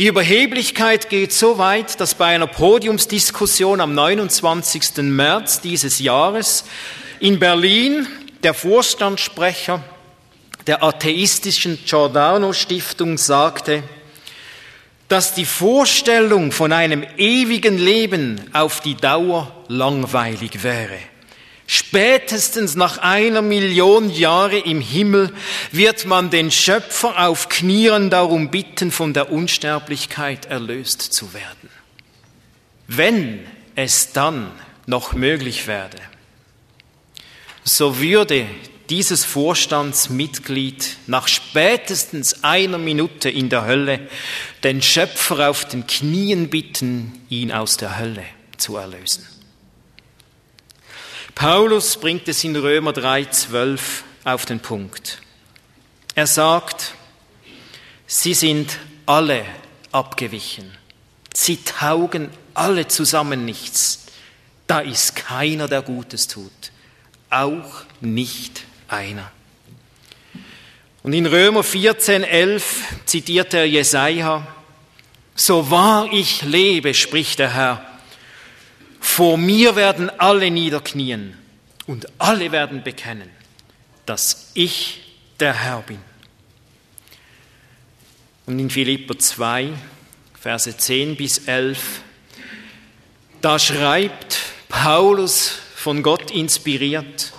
Die 0.00 0.08
Überheblichkeit 0.08 1.08
geht 1.08 1.32
so 1.32 1.58
weit, 1.58 2.00
dass 2.00 2.16
bei 2.16 2.34
einer 2.34 2.48
Podiumsdiskussion 2.48 3.80
am 3.80 3.94
29. 3.94 5.04
März 5.04 5.60
dieses 5.60 6.00
Jahres 6.00 6.64
in 7.20 7.38
Berlin 7.38 8.08
der 8.42 8.54
Vorstandssprecher 8.54 9.84
der 10.66 10.82
atheistischen 10.82 11.78
Giordano 11.84 12.52
Stiftung 12.52 13.18
sagte, 13.18 13.84
dass 15.08 15.34
die 15.34 15.44
Vorstellung 15.44 16.52
von 16.52 16.72
einem 16.72 17.04
ewigen 17.16 17.78
Leben 17.78 18.40
auf 18.52 18.80
die 18.80 18.94
Dauer 18.94 19.52
langweilig 19.68 20.62
wäre. 20.62 20.98
Spätestens 21.66 22.74
nach 22.74 22.98
einer 22.98 23.40
Million 23.40 24.10
Jahre 24.10 24.58
im 24.58 24.80
Himmel 24.80 25.32
wird 25.72 26.04
man 26.04 26.28
den 26.30 26.50
Schöpfer 26.50 27.26
auf 27.26 27.48
Knieren 27.48 28.10
darum 28.10 28.50
bitten, 28.50 28.90
von 28.90 29.14
der 29.14 29.32
Unsterblichkeit 29.32 30.46
erlöst 30.46 31.00
zu 31.00 31.32
werden. 31.32 31.70
Wenn 32.86 33.40
es 33.76 34.12
dann 34.12 34.50
noch 34.86 35.14
möglich 35.14 35.66
werde, 35.66 35.96
so 37.64 37.98
würde 37.98 38.46
dieses 38.90 39.24
Vorstandsmitglied 39.24 40.96
nach 41.06 41.28
spätestens 41.28 42.44
einer 42.44 42.78
Minute 42.78 43.30
in 43.30 43.48
der 43.48 43.66
Hölle 43.66 44.08
den 44.62 44.82
Schöpfer 44.82 45.48
auf 45.48 45.64
den 45.64 45.86
Knien 45.86 46.50
bitten, 46.50 47.24
ihn 47.28 47.52
aus 47.52 47.76
der 47.76 47.98
Hölle 47.98 48.24
zu 48.56 48.76
erlösen. 48.76 49.26
Paulus 51.34 51.96
bringt 51.96 52.28
es 52.28 52.44
in 52.44 52.54
Römer 52.54 52.92
3,12 52.92 53.80
auf 54.24 54.46
den 54.46 54.60
Punkt. 54.60 55.20
Er 56.14 56.26
sagt, 56.26 56.94
sie 58.06 58.34
sind 58.34 58.78
alle 59.06 59.44
abgewichen. 59.90 60.70
Sie 61.34 61.56
taugen 61.56 62.30
alle 62.54 62.86
zusammen 62.86 63.44
nichts. 63.44 64.06
Da 64.66 64.80
ist 64.80 65.16
keiner, 65.16 65.66
der 65.66 65.82
Gutes 65.82 66.28
tut. 66.28 66.52
Auch 67.30 67.82
nicht 68.00 68.64
einer. 68.94 69.30
Und 71.02 71.12
in 71.12 71.26
Römer 71.26 71.60
14,11 71.60 72.62
zitiert 73.04 73.52
er 73.52 73.66
Jesaja, 73.66 74.46
so 75.34 75.70
wahr 75.70 76.08
ich 76.12 76.42
lebe, 76.42 76.94
spricht 76.94 77.38
der 77.40 77.52
Herr, 77.54 77.86
vor 79.00 79.36
mir 79.36 79.76
werden 79.76 80.08
alle 80.18 80.50
niederknien 80.50 81.36
und 81.86 82.06
alle 82.18 82.52
werden 82.52 82.82
bekennen, 82.82 83.28
dass 84.06 84.50
ich 84.54 85.02
der 85.40 85.52
Herr 85.52 85.82
bin. 85.82 85.98
Und 88.46 88.58
in 88.58 88.70
Philipper 88.70 89.18
2, 89.18 89.72
Verse 90.40 90.76
10 90.76 91.16
bis 91.16 91.38
11, 91.46 92.00
da 93.42 93.58
schreibt 93.58 94.38
Paulus 94.68 95.58
von 95.74 96.02
Gott 96.02 96.30
inspiriert, 96.30 97.32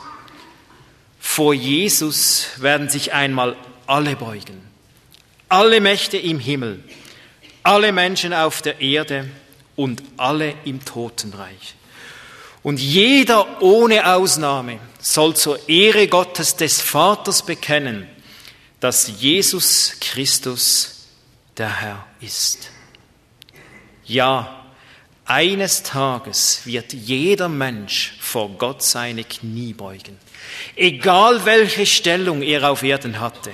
vor 1.36 1.54
Jesus 1.54 2.48
werden 2.60 2.88
sich 2.88 3.12
einmal 3.12 3.58
alle 3.88 4.16
beugen, 4.16 4.66
alle 5.50 5.82
Mächte 5.82 6.18
im 6.18 6.40
Himmel, 6.40 6.82
alle 7.62 7.92
Menschen 7.92 8.34
auf 8.34 8.62
der 8.62 8.80
Erde 8.80 9.30
und 9.76 10.02
alle 10.16 10.54
im 10.64 10.86
Totenreich. 10.86 11.76
Und 12.64 12.80
jeder 12.80 13.62
ohne 13.62 14.16
Ausnahme 14.16 14.80
soll 15.02 15.36
zur 15.36 15.68
Ehre 15.68 16.08
Gottes 16.08 16.56
des 16.56 16.80
Vaters 16.80 17.46
bekennen, 17.46 18.08
dass 18.80 19.20
Jesus 19.20 19.98
Christus 20.00 21.08
der 21.58 21.82
Herr 21.82 22.08
ist. 22.22 22.70
Ja, 24.06 24.64
eines 25.26 25.84
Tages 25.84 26.62
wird 26.64 26.94
jeder 26.94 27.50
Mensch 27.50 28.16
vor 28.22 28.52
Gott 28.52 28.82
seine 28.82 29.26
Knie 29.26 29.74
beugen, 29.74 30.18
egal 30.76 31.46
welche 31.46 31.86
Stellung 31.86 32.42
er 32.42 32.70
auf 32.70 32.84
Erden 32.84 33.20
hatte, 33.20 33.52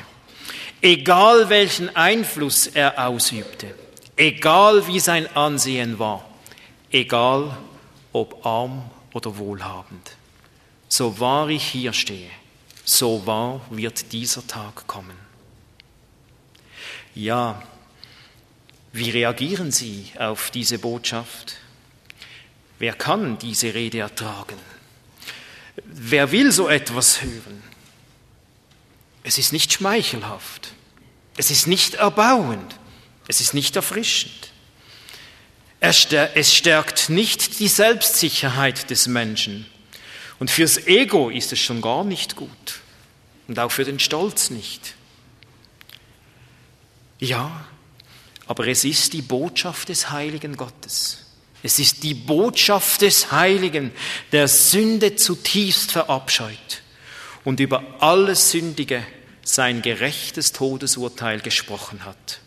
egal 0.82 1.50
welchen 1.50 1.96
Einfluss 1.96 2.68
er 2.68 3.08
ausübte, 3.08 3.74
egal 4.16 4.88
wie 4.88 5.00
sein 5.00 5.28
Ansehen 5.36 6.00
war, 6.00 6.28
egal 6.92 7.58
ob 8.14 8.46
arm 8.46 8.90
oder 9.14 9.38
wohlhabend. 9.38 10.12
So 10.90 11.20
wahr 11.20 11.50
ich 11.50 11.64
hier 11.64 11.94
stehe, 11.94 12.30
so 12.84 13.26
wahr 13.26 13.62
wird 13.70 14.12
dieser 14.12 14.46
Tag 14.46 14.88
kommen. 14.88 15.18
Ja, 17.14 17.62
wie 18.94 19.10
reagieren 19.10 19.72
Sie 19.72 20.12
auf 20.18 20.52
diese 20.52 20.80
Botschaft? 20.80 21.58
Wer 22.80 22.94
kann 22.94 23.38
diese 23.38 23.74
Rede 23.74 24.00
ertragen? 24.00 24.58
Wer 25.86 26.32
will 26.32 26.52
so 26.52 26.68
etwas 26.68 27.22
hören? 27.22 27.64
Es 29.24 29.38
ist 29.38 29.54
nicht 29.54 29.72
schmeichelhaft. 29.74 30.74
Es 31.38 31.52
ist 31.52 31.68
nicht 31.68 31.96
erbauend. 31.96 32.76
Es 33.28 33.40
ist 33.40 33.54
nicht 33.54 33.76
erfrischend. 33.76 34.52
Es 35.80 36.54
stärkt 36.54 37.10
nicht 37.10 37.60
die 37.60 37.68
Selbstsicherheit 37.68 38.90
des 38.90 39.08
Menschen. 39.08 39.66
Und 40.40 40.52
fürs 40.52 40.88
Ego 40.88 41.30
ist 41.30 41.52
es 41.54 41.60
schon 41.60 41.82
gar 41.82 42.04
nicht 42.04 42.36
gut. 42.36 42.82
Und 43.48 43.58
auch 43.60 43.72
für 43.72 43.84
den 43.84 44.00
Stolz 44.00 44.50
nicht. 44.50 44.96
Ja, 47.20 47.66
aber 48.48 48.68
es 48.68 48.84
ist 48.84 49.14
die 49.14 49.22
Botschaft 49.22 49.90
des 49.90 50.10
heiligen 50.10 50.58
Gottes. 50.58 51.21
Es 51.64 51.80
ist 51.80 52.04
die 52.04 52.14
Botschaft 52.14 53.02
des 53.02 53.32
Heiligen, 53.32 53.92
der 54.32 54.48
Sünde 54.48 55.16
zutiefst 55.16 55.92
verabscheut 55.92 56.82
und 57.44 57.60
über 57.60 57.84
alles 58.00 58.52
Sündige 58.52 59.06
sein 59.44 59.82
gerechtes 59.82 60.52
Todesurteil 60.52 61.40
gesprochen 61.40 62.06
hat. 62.06 62.40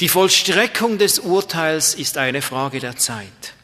Die 0.00 0.08
Vollstreckung 0.08 0.98
des 0.98 1.18
Urteils 1.18 1.94
ist 1.94 2.18
eine 2.18 2.42
Frage 2.42 2.80
der 2.80 2.96
Zeit, 2.96 3.54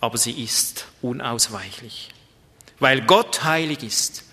aber 0.00 0.18
sie 0.18 0.42
ist 0.42 0.86
unausweichlich, 1.02 2.10
weil 2.78 3.00
Gott 3.02 3.42
heilig 3.44 3.82
ist 3.82 4.24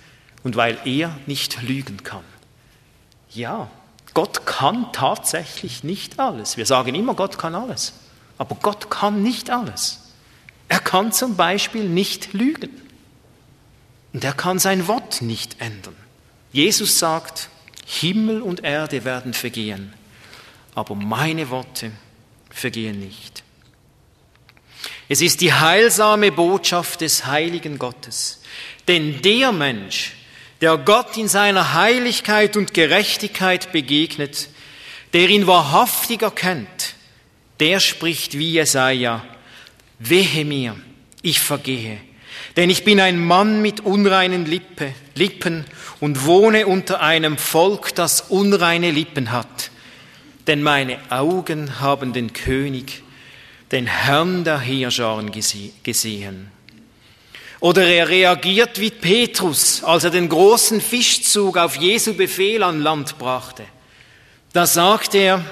und 0.44 0.56
weil 0.56 0.78
er 0.86 1.18
nicht 1.26 1.62
lügen 1.62 2.04
kann. 2.04 2.24
Ja, 3.32 3.70
Gott 4.14 4.46
kann 4.46 4.92
tatsächlich 4.94 5.84
nicht 5.84 6.20
alles. 6.20 6.58
Wir 6.58 6.66
sagen 6.66 6.96
immer, 6.96 7.14
Gott 7.14 7.38
kann 7.38 7.56
alles, 7.56 7.94
aber 8.38 8.56
Gott 8.56 8.90
kann 8.90 9.24
nicht 9.24 9.50
alles. 9.50 10.00
Er 10.68 10.80
kann 10.80 11.12
zum 11.12 11.36
Beispiel 11.36 11.84
nicht 11.84 12.34
lügen 12.34 12.82
und 14.14 14.24
er 14.24 14.34
kann 14.34 14.60
sein 14.60 14.88
Wort 14.88 15.22
nicht 15.22 15.62
ändern. 15.62 15.96
Jesus 16.52 17.00
sagt, 17.00 17.50
Himmel 17.86 18.42
und 18.42 18.64
Erde 18.64 19.06
werden 19.06 19.34
vergehen, 19.34 19.94
aber 20.76 20.96
meine 20.96 21.50
Worte 21.50 21.92
vergehen 22.50 23.00
nicht. 23.00 23.44
Es 25.10 25.22
ist 25.22 25.42
die 25.42 25.54
heilsame 25.54 26.32
Botschaft 26.32 27.02
des 27.02 27.26
heiligen 27.26 27.78
Gottes. 27.80 28.42
Denn 28.88 29.22
der 29.22 29.52
Mensch, 29.52 30.14
der 30.62 30.78
Gott 30.78 31.16
in 31.18 31.28
seiner 31.28 31.74
Heiligkeit 31.74 32.58
und 32.58 32.74
Gerechtigkeit 32.74 33.72
begegnet, 33.72 34.50
der 35.14 35.30
ihn 35.30 35.48
wahrhaftig 35.48 36.22
erkennt, 36.22 36.96
der 37.60 37.80
spricht 37.80 38.38
wie 38.38 38.52
Jesaja, 38.52 39.24
wehe 40.00 40.46
mir, 40.46 40.76
ich 41.22 41.40
vergehe, 41.40 41.98
denn 42.56 42.70
ich 42.70 42.84
bin 42.84 43.00
ein 43.00 43.24
Mann 43.24 43.62
mit 43.62 43.82
unreinen 43.82 44.46
Lippe, 44.46 44.94
Lippen 45.16 45.66
und 46.00 46.26
wohne 46.26 46.68
unter 46.68 47.02
einem 47.02 47.38
Volk, 47.38 47.96
das 47.96 48.22
unreine 48.22 48.92
Lippen 48.92 49.32
hat 49.32 49.72
denn 50.48 50.64
meine 50.64 50.98
Augen 51.10 51.80
haben 51.80 52.14
den 52.14 52.34
König, 52.34 53.04
den 53.72 53.86
Herrn 53.86 54.46
der 54.46 54.60
Heerscharen 54.60 55.32
gesehen. 55.32 56.52
Oder 57.60 57.86
er 57.86 58.08
reagiert 58.08 58.80
wie 58.80 58.92
Petrus, 58.92 59.84
als 59.84 60.06
er 60.06 60.12
den 60.12 60.30
großen 60.30 60.80
Fischzug 60.80 61.58
auf 61.58 61.76
Jesu 61.76 62.14
Befehl 62.14 62.64
an 62.64 62.82
Land 62.82 63.18
brachte. 63.18 63.66
Da 64.54 64.66
sagt 64.66 65.16
er, 65.16 65.44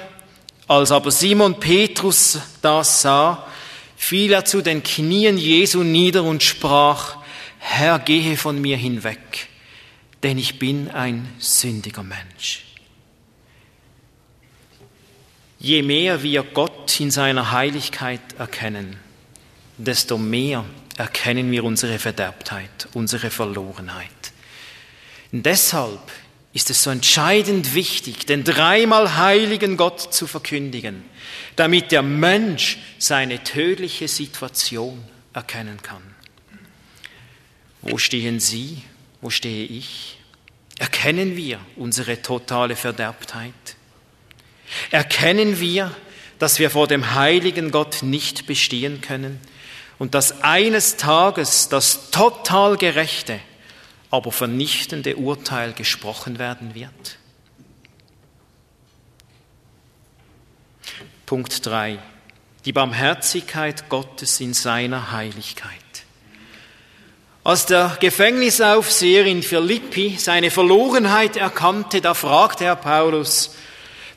als 0.68 0.92
aber 0.92 1.12
Simon 1.12 1.60
Petrus 1.60 2.40
das 2.62 3.02
sah, 3.02 3.48
fiel 3.96 4.34
er 4.34 4.46
zu 4.46 4.62
den 4.62 4.84
Knien 4.84 5.38
Jesu 5.38 5.84
nieder 5.84 6.24
und 6.24 6.44
sprach, 6.44 7.18
Herr, 7.60 8.00
gehe 8.00 8.38
von 8.38 8.62
mir 8.62 8.78
hinweg, 8.78 9.48
denn 10.24 10.38
ich 10.38 10.60
bin 10.60 10.92
ein 10.92 11.28
sündiger 11.40 12.04
Mensch. 12.04 12.64
Je 15.60 15.82
mehr 15.82 16.22
wir 16.22 16.44
Gott 16.44 17.00
in 17.00 17.10
seiner 17.10 17.52
Heiligkeit 17.52 18.22
erkennen, 18.38 18.98
desto 19.78 20.18
mehr 20.18 20.64
erkennen 20.98 21.50
wir 21.52 21.64
unsere 21.64 21.98
Verderbtheit, 21.98 22.88
unsere 22.94 23.30
Verlorenheit. 23.32 24.10
Und 25.32 25.46
deshalb 25.46 26.12
ist 26.56 26.70
es 26.70 26.84
so 26.84 26.90
entscheidend 26.90 27.76
wichtig, 27.76 28.26
den 28.26 28.46
dreimal 28.46 29.18
heiligen 29.18 29.76
Gott 29.76 30.14
zu 30.14 30.26
verkündigen, 30.26 31.04
damit 31.58 31.92
der 31.92 32.02
Mensch 32.02 32.78
seine 32.98 33.44
tödliche 33.44 34.08
Situation 34.08 35.04
erkennen 35.34 35.82
kann. 35.84 36.02
Wo 37.82 37.98
stehen 37.98 38.40
Sie? 38.40 38.82
Wo 39.20 39.30
stehe 39.30 39.66
ich? 39.66 40.18
Erkennen 40.80 41.36
wir 41.36 41.60
unsere 41.76 42.22
totale 42.22 42.78
Verderbtheit? 42.78 43.54
Erkennen 44.92 45.60
wir, 45.60 45.94
dass 46.40 46.58
wir 46.58 46.70
vor 46.70 46.88
dem 46.88 47.16
heiligen 47.16 47.70
Gott 47.70 48.02
nicht 48.02 48.46
bestehen 48.46 49.02
können 49.02 49.42
und 50.00 50.16
dass 50.16 50.42
eines 50.42 50.96
Tages 50.96 51.68
das 51.68 52.12
total 52.12 52.78
gerechte, 52.78 53.42
aber 54.16 54.32
vernichtende 54.32 55.18
Urteil 55.18 55.74
gesprochen 55.74 56.40
werden 56.40 56.74
wird? 56.74 57.18
Punkt 61.26 61.66
3. 61.66 62.00
Die 62.64 62.72
Barmherzigkeit 62.72 63.90
Gottes 63.90 64.40
in 64.40 64.54
seiner 64.54 65.12
Heiligkeit. 65.12 65.72
Als 67.44 67.66
der 67.66 67.98
Gefängnisaufseher 68.00 69.26
in 69.26 69.44
Philippi 69.44 70.16
seine 70.18 70.50
Verlorenheit 70.50 71.36
erkannte, 71.36 72.00
da 72.00 72.14
fragte 72.14 72.64
er 72.64 72.78
Paulus, 72.78 73.56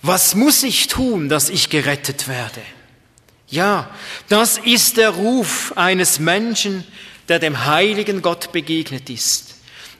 was 0.00 0.37
muss 0.37 0.62
ich 0.62 0.87
tun, 0.87 1.28
dass 1.28 1.48
ich 1.48 1.70
gerettet 1.70 2.28
werde? 2.28 2.62
Ja, 3.48 3.90
das 4.28 4.58
ist 4.58 4.96
der 4.96 5.11
Ruf 5.11 5.72
eines 5.74 6.20
Menschen, 6.20 6.84
der 7.28 7.40
dem 7.40 7.66
heiligen 7.66 8.22
Gott 8.22 8.53
begegnet 8.53 9.11
ist. 9.11 9.47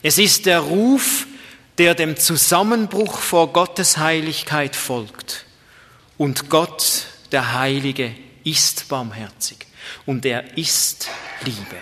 Es 0.09 0.16
ist 0.16 0.46
der 0.46 0.61
Ruf, 0.61 1.26
der 1.76 1.94
dem 1.94 2.16
Zusammenbruch 2.16 3.18
vor 3.18 3.52
Gottes 3.52 3.98
Heiligkeit 3.98 4.74
folgt. 4.74 5.44
Und 6.16 6.48
Gott, 6.48 7.09
der 7.30 7.52
Heilige, 7.52 8.14
ist 8.42 8.88
barmherzig 8.88 9.59
und 10.06 10.24
er 10.24 10.56
ist 10.56 11.11
Liebe. 11.44 11.76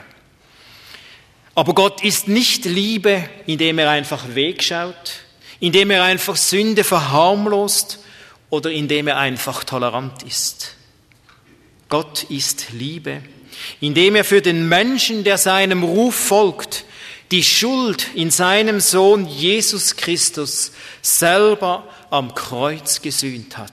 Aber 1.54 1.72
Gott 1.72 2.02
ist 2.02 2.26
nicht 2.26 2.64
Liebe, 2.64 3.28
indem 3.46 3.78
er 3.78 3.90
einfach 3.90 4.34
wegschaut, 4.34 5.20
indem 5.60 5.92
er 5.92 6.02
einfach 6.02 6.34
Sünde 6.34 6.82
verharmlost 6.82 8.00
oder 8.50 8.72
indem 8.72 9.06
er 9.06 9.18
einfach 9.18 9.62
tolerant 9.62 10.24
ist. 10.24 10.74
Gott 11.88 12.24
ist 12.24 12.72
Liebe, 12.72 13.22
indem 13.80 14.16
er 14.16 14.24
für 14.24 14.42
den 14.42 14.68
Menschen, 14.68 15.22
der 15.22 15.38
seinem 15.38 15.84
Ruf 15.84 16.16
folgt, 16.16 16.85
die 17.30 17.42
Schuld 17.42 18.14
in 18.14 18.30
seinem 18.30 18.80
Sohn 18.80 19.26
Jesus 19.26 19.96
Christus 19.96 20.72
selber 21.02 21.88
am 22.10 22.34
Kreuz 22.34 23.02
gesühnt 23.02 23.58
hat. 23.58 23.72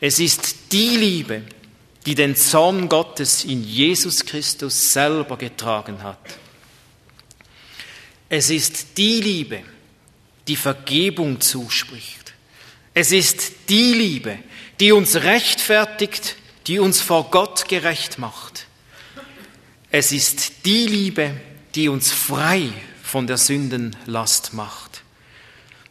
Es 0.00 0.18
ist 0.18 0.72
die 0.72 0.96
Liebe, 0.96 1.42
die 2.04 2.14
den 2.14 2.36
Zorn 2.36 2.88
Gottes 2.88 3.44
in 3.44 3.64
Jesus 3.64 4.24
Christus 4.24 4.92
selber 4.92 5.36
getragen 5.36 6.02
hat. 6.02 6.18
Es 8.28 8.50
ist 8.50 8.98
die 8.98 9.20
Liebe, 9.20 9.62
die 10.48 10.56
Vergebung 10.56 11.40
zuspricht. 11.40 12.34
Es 12.94 13.12
ist 13.12 13.52
die 13.68 13.92
Liebe, 13.92 14.38
die 14.80 14.92
uns 14.92 15.16
rechtfertigt, 15.16 16.36
die 16.66 16.78
uns 16.78 17.00
vor 17.00 17.30
Gott 17.30 17.68
gerecht 17.68 18.18
macht. 18.18 18.66
Es 19.90 20.12
ist 20.12 20.64
die 20.64 20.86
Liebe, 20.86 21.40
die 21.76 21.88
uns 21.88 22.10
frei 22.10 22.70
von 23.02 23.26
der 23.26 23.36
Sündenlast 23.36 24.54
macht. 24.54 25.02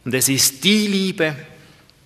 Und 0.04 0.14
es 0.14 0.28
ist 0.28 0.64
die 0.64 0.86
Liebe, 0.86 1.36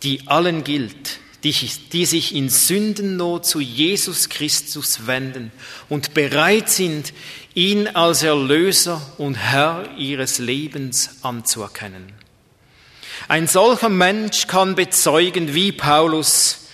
die 0.03 0.27
allen 0.27 0.65
gilt, 0.65 1.19
die, 1.43 1.55
die 1.93 2.07
sich 2.07 2.35
in 2.35 2.49
Sündennot 2.49 3.47
zu 3.47 3.61
Jesus 3.61 4.29
Christus 4.29 5.07
wenden 5.07 5.51
und 5.89 6.15
bereit 6.15 6.69
sind, 6.69 7.13
ihn 7.55 7.89
als 7.89 8.23
Erlöser 8.23 9.01
und 9.19 9.35
Herr 9.35 9.89
ihres 9.97 10.39
Lebens 10.39 11.17
anzuerkennen. 11.23 12.13
Ein 13.29 13.47
solcher 13.47 13.89
Mensch 13.89 14.47
kann 14.47 14.75
bezeugen 14.75 15.55
wie 15.55 15.73
Paulus, 15.73 16.69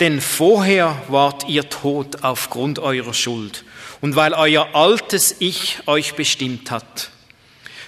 denn 0.00 0.20
vorher 0.20 1.02
wart 1.08 1.48
ihr 1.48 1.68
tot 1.68 2.22
aufgrund 2.22 2.78
eurer 2.78 3.14
Schuld 3.14 3.64
und 4.00 4.16
weil 4.16 4.34
euer 4.34 4.74
altes 4.74 5.36
Ich 5.38 5.78
euch 5.86 6.14
bestimmt 6.14 6.70
hat. 6.70 7.10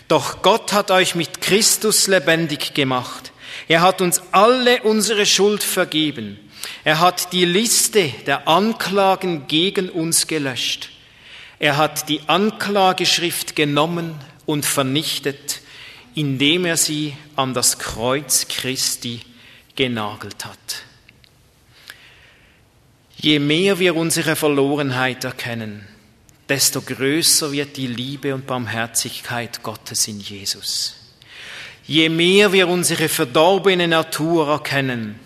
Doch 0.08 0.42
Gott 0.42 0.72
hat 0.72 0.90
euch 0.90 1.14
mit 1.14 1.40
Christus 1.40 2.06
lebendig 2.06 2.74
gemacht. 2.74 3.32
Er 3.68 3.80
hat 3.80 4.00
uns 4.00 4.22
alle 4.30 4.82
unsere 4.82 5.26
Schuld 5.26 5.64
vergeben. 5.64 6.38
Er 6.84 7.00
hat 7.00 7.32
die 7.32 7.44
Liste 7.44 8.12
der 8.26 8.46
Anklagen 8.46 9.48
gegen 9.48 9.88
uns 9.88 10.26
gelöscht. 10.26 10.90
Er 11.58 11.76
hat 11.76 12.08
die 12.08 12.20
Anklageschrift 12.28 13.56
genommen 13.56 14.14
und 14.44 14.64
vernichtet, 14.64 15.60
indem 16.14 16.64
er 16.64 16.76
sie 16.76 17.16
an 17.34 17.54
das 17.54 17.78
Kreuz 17.78 18.46
Christi 18.48 19.20
genagelt 19.74 20.44
hat. 20.44 20.84
Je 23.18 23.38
mehr 23.38 23.78
wir 23.78 23.96
unsere 23.96 24.36
Verlorenheit 24.36 25.24
erkennen, 25.24 25.86
desto 26.48 26.82
größer 26.82 27.50
wird 27.50 27.76
die 27.76 27.86
Liebe 27.86 28.34
und 28.34 28.46
Barmherzigkeit 28.46 29.62
Gottes 29.62 30.06
in 30.06 30.20
Jesus. 30.20 30.96
Je 31.86 32.08
mehr 32.08 32.52
wir 32.52 32.68
unsere 32.68 33.08
verdorbene 33.08 33.88
Natur 33.88 34.48
erkennen, 34.48 35.18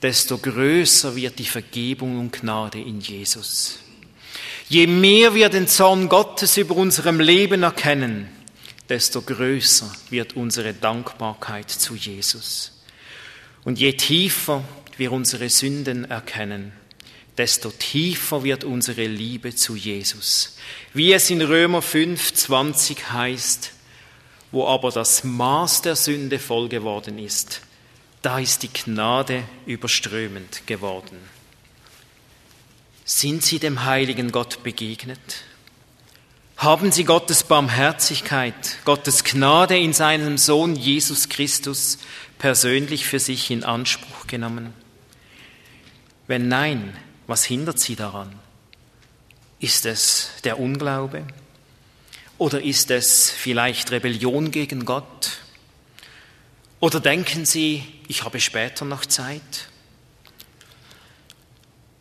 desto 0.00 0.38
größer 0.38 1.14
wird 1.14 1.38
die 1.38 1.44
Vergebung 1.44 2.18
und 2.18 2.32
Gnade 2.32 2.80
in 2.80 3.00
Jesus. 3.00 3.78
Je 4.68 4.86
mehr 4.86 5.34
wir 5.34 5.50
den 5.50 5.68
Zorn 5.68 6.08
Gottes 6.08 6.56
über 6.56 6.76
unserem 6.76 7.20
Leben 7.20 7.62
erkennen, 7.62 8.28
desto 8.88 9.20
größer 9.20 9.92
wird 10.08 10.34
unsere 10.34 10.72
Dankbarkeit 10.72 11.68
zu 11.70 11.94
Jesus. 11.94 12.72
Und 13.64 13.78
je 13.78 13.92
tiefer 13.92 14.64
wir 14.96 15.12
unsere 15.12 15.50
Sünden 15.50 16.10
erkennen, 16.10 16.72
desto 17.38 17.70
tiefer 17.70 18.44
wird 18.44 18.64
unsere 18.64 19.06
Liebe 19.06 19.54
zu 19.54 19.74
Jesus. 19.74 20.56
Wie 20.92 21.12
es 21.12 21.30
in 21.30 21.40
Römer 21.40 21.82
5, 21.82 22.34
20 22.34 23.12
heißt, 23.12 23.72
wo 24.50 24.66
aber 24.66 24.90
das 24.90 25.24
Maß 25.24 25.82
der 25.82 25.96
Sünde 25.96 26.38
voll 26.38 26.68
geworden 26.68 27.18
ist, 27.18 27.62
da 28.20 28.38
ist 28.38 28.62
die 28.62 28.72
Gnade 28.72 29.44
überströmend 29.66 30.66
geworden. 30.66 31.18
Sind 33.04 33.42
Sie 33.42 33.58
dem 33.58 33.84
heiligen 33.84 34.30
Gott 34.30 34.62
begegnet? 34.62 35.18
Haben 36.56 36.92
Sie 36.92 37.02
Gottes 37.02 37.42
Barmherzigkeit, 37.42 38.76
Gottes 38.84 39.24
Gnade 39.24 39.76
in 39.76 39.92
seinem 39.92 40.38
Sohn 40.38 40.76
Jesus 40.76 41.28
Christus 41.28 41.98
persönlich 42.38 43.04
für 43.06 43.18
sich 43.18 43.50
in 43.50 43.64
Anspruch 43.64 44.28
genommen? 44.28 44.72
Wenn 46.28 46.46
nein, 46.46 46.96
was 47.32 47.46
hindert 47.46 47.80
Sie 47.80 47.96
daran? 47.96 48.30
Ist 49.58 49.86
es 49.86 50.28
der 50.44 50.60
Unglaube? 50.60 51.26
Oder 52.36 52.60
ist 52.60 52.90
es 52.90 53.30
vielleicht 53.30 53.90
Rebellion 53.90 54.50
gegen 54.50 54.84
Gott? 54.84 55.38
Oder 56.78 57.00
denken 57.00 57.46
Sie, 57.46 57.84
ich 58.06 58.22
habe 58.22 58.38
später 58.38 58.84
noch 58.84 59.06
Zeit? 59.06 59.70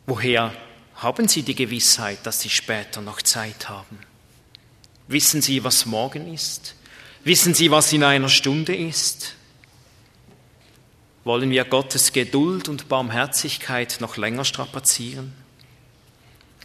Woher 0.06 0.54
haben 0.96 1.30
Sie 1.30 1.44
die 1.44 1.56
Gewissheit, 1.56 2.26
dass 2.26 2.42
Sie 2.42 2.50
später 2.50 3.00
noch 3.00 3.22
Zeit 3.22 3.70
haben? 3.70 4.00
Wissen 5.08 5.42
Sie, 5.42 5.64
was 5.64 5.86
morgen 5.86 6.34
ist? 6.34 6.76
Wissen 7.24 7.54
Sie, 7.54 7.72
was 7.72 7.94
in 7.94 8.04
einer 8.04 8.28
Stunde 8.28 8.76
ist? 8.76 9.36
Wollen 11.24 11.52
wir 11.52 11.66
Gottes 11.66 12.14
Geduld 12.14 12.68
und 12.68 12.90
Barmherzigkeit 12.90 13.98
noch 14.00 14.18
länger 14.18 14.46
strapazieren? 14.46 15.34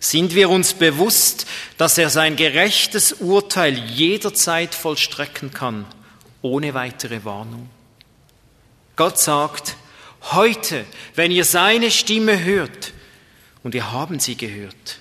Sind 0.01 0.35
wir 0.35 0.51
uns 0.51 0.75
bewusst, 0.75 1.47
dass 1.79 1.99
er 1.99 2.11
sein 2.11 2.37
gerechtes 2.37 3.13
Urteil 3.13 3.77
jederzeit 3.77 4.75
vollstrecken 4.75 5.53
kann, 5.53 5.85
ohne 6.43 6.75
weitere 6.75 7.25
Warnung? 7.25 7.69
Gott 8.95 9.19
sagt, 9.19 9.77
heute, 10.33 10.85
wenn 11.15 11.31
ihr 11.31 11.45
seine 11.45 11.91
Stimme 11.91 12.45
hört, 12.45 12.93
und 13.63 13.75
ihr 13.75 13.91
haben 13.91 14.21
sie 14.21 14.37
gehört, 14.37 15.01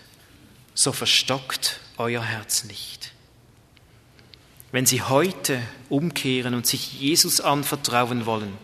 so 0.74 0.92
verstockt 0.92 1.80
euer 1.98 2.24
Herz 2.24 2.64
nicht. 2.64 3.12
Wenn 4.72 4.88
sie 4.88 5.04
heute 5.04 5.62
umkehren 5.88 6.56
und 6.56 6.66
sich 6.66 7.00
Jesus 7.00 7.42
anvertrauen 7.42 8.26
wollen, 8.26 8.58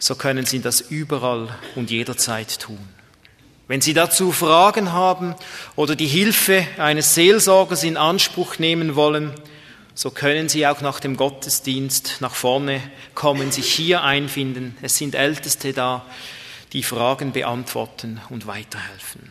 so 0.00 0.16
können 0.16 0.46
sie 0.46 0.60
das 0.60 0.80
überall 0.80 1.56
und 1.76 1.92
jederzeit 1.92 2.58
tun. 2.58 2.80
Wenn 3.68 3.80
Sie 3.80 3.94
dazu 3.94 4.32
Fragen 4.32 4.92
haben 4.92 5.36
oder 5.76 5.94
die 5.94 6.08
Hilfe 6.08 6.66
eines 6.78 7.14
Seelsorgers 7.14 7.84
in 7.84 7.96
Anspruch 7.96 8.58
nehmen 8.58 8.96
wollen, 8.96 9.32
so 9.94 10.10
können 10.10 10.48
Sie 10.48 10.66
auch 10.66 10.80
nach 10.80 10.98
dem 10.98 11.16
Gottesdienst 11.16 12.16
nach 12.18 12.34
vorne 12.34 12.82
kommen, 13.14 13.52
sich 13.52 13.72
hier 13.72 14.02
einfinden. 14.02 14.76
Es 14.82 14.96
sind 14.96 15.14
Älteste 15.14 15.72
da, 15.72 16.04
die 16.72 16.82
Fragen 16.82 17.30
beantworten 17.30 18.20
und 18.28 18.48
weiterhelfen. 18.48 19.30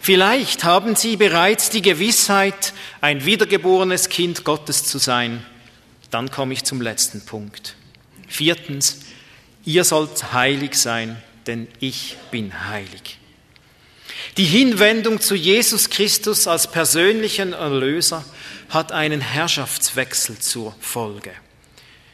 Vielleicht 0.00 0.62
haben 0.62 0.94
Sie 0.94 1.16
bereits 1.16 1.70
die 1.70 1.82
Gewissheit, 1.82 2.72
ein 3.00 3.24
wiedergeborenes 3.24 4.10
Kind 4.10 4.44
Gottes 4.44 4.84
zu 4.84 4.98
sein. 4.98 5.44
Dann 6.12 6.30
komme 6.30 6.52
ich 6.52 6.62
zum 6.62 6.80
letzten 6.80 7.24
Punkt. 7.26 7.74
Viertens, 8.28 9.05
ihr 9.66 9.84
sollt 9.84 10.32
heilig 10.32 10.76
sein, 10.76 11.20
denn 11.46 11.68
ich 11.80 12.16
bin 12.30 12.68
heilig. 12.68 13.18
Die 14.38 14.44
Hinwendung 14.44 15.20
zu 15.20 15.34
Jesus 15.34 15.90
Christus 15.90 16.46
als 16.46 16.70
persönlichen 16.70 17.52
Erlöser 17.52 18.24
hat 18.70 18.92
einen 18.92 19.20
Herrschaftswechsel 19.20 20.38
zur 20.38 20.74
Folge. 20.80 21.32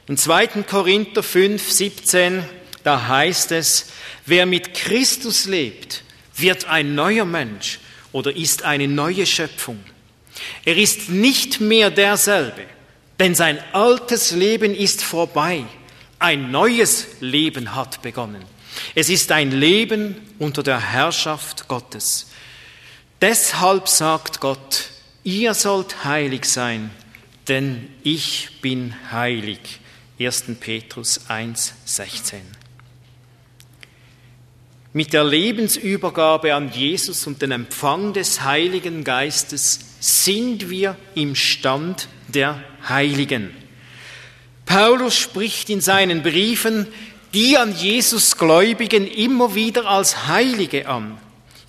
In 0.09 0.17
2. 0.17 0.65
Korinther 0.69 1.23
5, 1.23 1.71
17, 1.71 2.43
da 2.83 3.07
heißt 3.07 3.53
es, 3.53 3.87
wer 4.27 4.47
mit 4.47 4.75
Christus 4.75 5.45
lebt, 5.45 6.03
wird 6.35 6.65
ein 6.65 6.95
neuer 6.95 7.25
Mensch 7.25 7.79
oder 8.11 8.35
ist 8.35 8.63
eine 8.63 8.89
neue 8.89 9.27
Schöpfung. 9.27 9.79
Er 10.65 10.77
ist 10.77 11.11
nicht 11.11 11.61
mehr 11.61 11.91
derselbe, 11.91 12.65
denn 13.21 13.35
sein 13.35 13.59
altes 13.73 14.33
Leben 14.33 14.75
ist 14.75 15.03
vorbei. 15.03 15.65
Ein 16.23 16.53
neues 16.53 17.09
Leben 17.19 17.75
hat 17.75 18.01
begonnen. 18.01 18.45
Es 18.95 19.09
ist 19.09 19.33
ein 19.33 19.51
Leben 19.51 20.15
unter 20.39 20.63
der 20.63 20.79
Herrschaft 20.79 21.67
Gottes. 21.67 22.31
Deshalb 23.21 23.89
sagt 23.89 24.39
Gott, 24.39 24.91
ihr 25.25 25.53
sollt 25.55 26.05
heilig 26.05 26.45
sein, 26.45 26.91
denn 27.49 27.89
ich 28.05 28.61
bin 28.61 28.95
heilig. 29.11 29.81
1. 30.21 30.45
Petrus 30.61 31.29
1, 31.29 31.75
16. 31.87 32.41
Mit 34.93 35.13
der 35.15 35.25
Lebensübergabe 35.25 36.55
an 36.55 36.71
Jesus 36.71 37.27
und 37.27 37.43
dem 37.43 37.51
Empfang 37.51 38.13
des 38.13 38.43
Heiligen 38.45 39.03
Geistes 39.03 39.81
sind 39.99 40.71
wir 40.71 40.97
im 41.17 41.35
Stand 41.35 42.07
der 42.29 42.63
Heiligen. 42.89 43.62
Paulus 44.73 45.19
spricht 45.19 45.69
in 45.69 45.83
seinen 45.83 46.23
Briefen 46.23 46.87
die 47.35 47.59
an 47.59 47.77
Jesus 47.77 48.39
Gläubigen 48.39 49.07
immer 49.07 49.55
wieder 49.55 49.85
als 49.85 50.29
Heilige 50.29 50.89
an. 50.89 51.19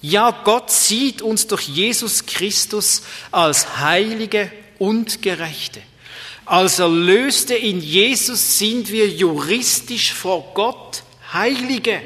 Ja, 0.01 0.31
Gott 0.45 0.71
sieht 0.71 1.21
uns 1.21 1.47
durch 1.47 1.63
Jesus 1.63 2.25
Christus 2.25 3.01
als 3.29 3.79
Heilige 3.79 4.49
und 4.79 5.21
Gerechte. 5.21 5.81
Als 6.45 6.79
Erlöste 6.79 7.55
in 7.55 7.81
Jesus 7.81 8.57
sind 8.57 8.89
wir 8.89 9.09
juristisch 9.09 10.13
vor 10.13 10.53
Gott 10.53 11.03
Heilige. 11.33 12.01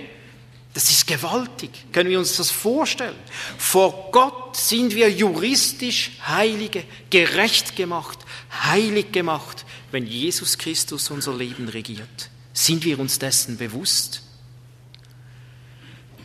Das 0.78 0.92
ist 0.92 1.08
gewaltig. 1.08 1.72
Können 1.92 2.12
wir 2.12 2.20
uns 2.20 2.38
das 2.38 2.52
vorstellen? 2.52 3.16
Vor 3.58 4.12
Gott 4.12 4.56
sind 4.56 4.94
wir 4.94 5.10
juristisch 5.10 6.12
Heilige, 6.28 6.84
gerecht 7.10 7.76
gemacht, 7.76 8.20
heilig 8.64 9.12
gemacht, 9.12 9.66
wenn 9.90 10.06
Jesus 10.06 10.56
Christus 10.56 11.10
unser 11.10 11.36
Leben 11.36 11.68
regiert. 11.68 12.30
Sind 12.54 12.86
wir 12.86 13.00
uns 13.00 13.18
dessen 13.18 13.58
bewusst? 13.58 14.22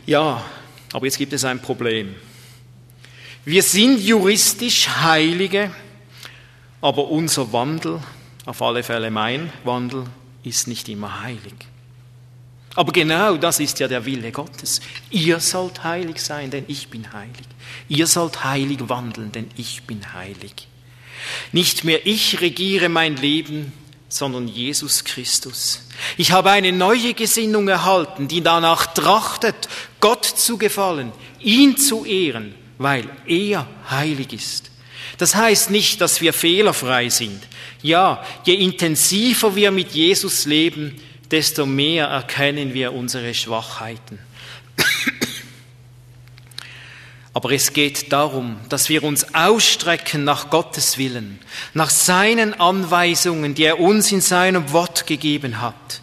Ja, 0.05 0.45
aber 0.91 1.05
jetzt 1.07 1.17
gibt 1.17 1.33
es 1.33 1.45
ein 1.45 1.59
Problem. 1.59 2.13
Wir 3.45 3.63
sind 3.63 4.01
juristisch 4.01 4.87
Heilige, 4.87 5.71
aber 6.79 7.07
unser 7.07 7.51
Wandel, 7.51 8.03
auf 8.45 8.61
alle 8.61 8.83
Fälle 8.83 9.09
mein 9.09 9.51
Wandel, 9.63 10.05
ist 10.43 10.67
nicht 10.67 10.89
immer 10.89 11.23
heilig. 11.23 11.55
Aber 12.75 12.91
genau 12.91 13.37
das 13.37 13.59
ist 13.59 13.79
ja 13.79 13.87
der 13.87 14.05
Wille 14.05 14.31
Gottes. 14.31 14.81
Ihr 15.11 15.39
sollt 15.39 15.83
heilig 15.83 16.19
sein, 16.19 16.49
denn 16.49 16.65
ich 16.67 16.89
bin 16.89 17.11
heilig. 17.13 17.45
Ihr 17.87 18.07
sollt 18.07 18.43
heilig 18.43 18.79
wandeln, 18.87 19.31
denn 19.31 19.49
ich 19.57 19.83
bin 19.83 20.13
heilig. 20.13 20.67
Nicht 21.51 21.83
mehr 21.83 22.05
ich 22.05 22.41
regiere 22.41 22.89
mein 22.89 23.15
Leben, 23.15 23.71
sondern 24.09 24.47
Jesus 24.47 25.03
Christus. 25.03 25.87
Ich 26.17 26.31
habe 26.31 26.51
eine 26.51 26.71
neue 26.71 27.13
Gesinnung 27.13 27.67
erhalten, 27.67 28.27
die 28.27 28.41
danach 28.41 28.87
trachtet, 28.93 29.67
Gott 29.99 30.25
zu 30.25 30.57
gefallen, 30.57 31.11
ihn 31.39 31.77
zu 31.77 32.05
ehren, 32.05 32.55
weil 32.77 33.07
er 33.27 33.67
heilig 33.89 34.33
ist. 34.33 34.71
Das 35.17 35.35
heißt 35.35 35.69
nicht, 35.69 36.01
dass 36.01 36.21
wir 36.21 36.33
fehlerfrei 36.33 37.09
sind. 37.09 37.39
Ja, 37.81 38.23
je 38.45 38.55
intensiver 38.55 39.55
wir 39.55 39.71
mit 39.71 39.91
Jesus 39.91 40.45
leben, 40.45 40.99
desto 41.33 41.65
mehr 41.65 42.05
erkennen 42.05 42.75
wir 42.75 42.93
unsere 42.93 43.33
Schwachheiten. 43.33 44.19
Aber 47.33 47.49
es 47.51 47.73
geht 47.73 48.11
darum, 48.13 48.57
dass 48.69 48.87
wir 48.87 49.03
uns 49.03 49.33
ausstrecken 49.33 50.23
nach 50.23 50.51
Gottes 50.51 50.99
Willen, 50.99 51.39
nach 51.73 51.89
seinen 51.89 52.53
Anweisungen, 52.53 53.55
die 53.55 53.63
er 53.63 53.79
uns 53.79 54.11
in 54.11 54.21
seinem 54.21 54.71
Wort 54.71 55.07
gegeben 55.07 55.59
hat. 55.59 56.01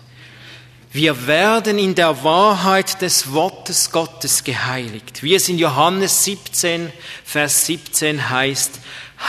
Wir 0.92 1.28
werden 1.28 1.78
in 1.78 1.94
der 1.94 2.24
Wahrheit 2.24 3.00
des 3.00 3.30
Wortes 3.32 3.92
Gottes 3.92 4.42
geheiligt. 4.42 5.22
Wie 5.22 5.36
es 5.36 5.48
in 5.48 5.58
Johannes 5.58 6.24
17, 6.24 6.90
Vers 7.24 7.66
17 7.66 8.30
heißt, 8.30 8.80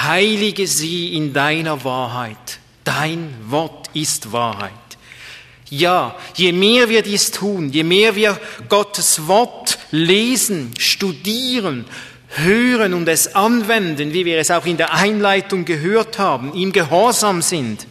heilige 0.03 0.65
sie 0.65 1.13
in 1.13 1.31
deiner 1.31 1.83
Wahrheit. 1.83 2.57
Dein 2.83 3.35
Wort 3.51 3.91
ist 3.93 4.31
Wahrheit. 4.31 4.80
Ja, 5.71 6.17
je 6.35 6.51
mehr 6.51 6.89
wir 6.89 7.01
dies 7.01 7.31
tun, 7.31 7.69
je 7.69 7.83
mehr 7.83 8.13
wir 8.15 8.37
Gottes 8.67 9.25
Wort 9.27 9.79
lesen, 9.89 10.73
studieren, 10.77 11.85
hören 12.27 12.93
und 12.93 13.07
es 13.07 13.35
anwenden, 13.35 14.11
wie 14.11 14.25
wir 14.25 14.37
es 14.37 14.51
auch 14.51 14.65
in 14.65 14.75
der 14.75 14.93
Einleitung 14.93 15.63
gehört 15.63 16.19
haben, 16.19 16.53
ihm 16.53 16.73
gehorsam 16.73 17.41
sind, 17.41 17.87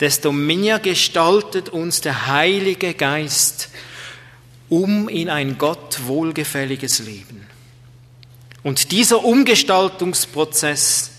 desto 0.00 0.32
mehr 0.32 0.78
gestaltet 0.78 1.68
uns 1.68 2.00
der 2.00 2.26
Heilige 2.26 2.94
Geist 2.94 3.68
um 4.70 5.10
in 5.10 5.28
ein 5.28 5.58
Gott 5.58 6.06
wohlgefälliges 6.06 7.00
Leben. 7.00 7.46
Und 8.62 8.92
dieser 8.92 9.22
Umgestaltungsprozess 9.22 11.10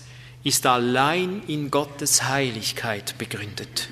ist 0.42 0.66
allein 0.66 1.42
in 1.46 1.70
Gottes 1.70 2.24
Heiligkeit 2.24 3.16
begründet. 3.18 3.88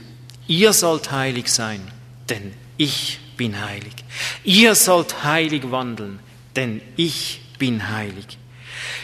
Ihr 0.47 0.73
sollt 0.73 1.11
heilig 1.11 1.49
sein, 1.49 1.81
denn 2.29 2.53
ich 2.77 3.19
bin 3.37 3.65
heilig. 3.65 3.95
Ihr 4.45 4.75
sollt 4.75 5.25
heilig 5.25 5.71
wandeln, 5.71 6.21
denn 6.57 6.81
ich 6.97 7.41
bin 7.59 7.91
heilig. 7.91 8.39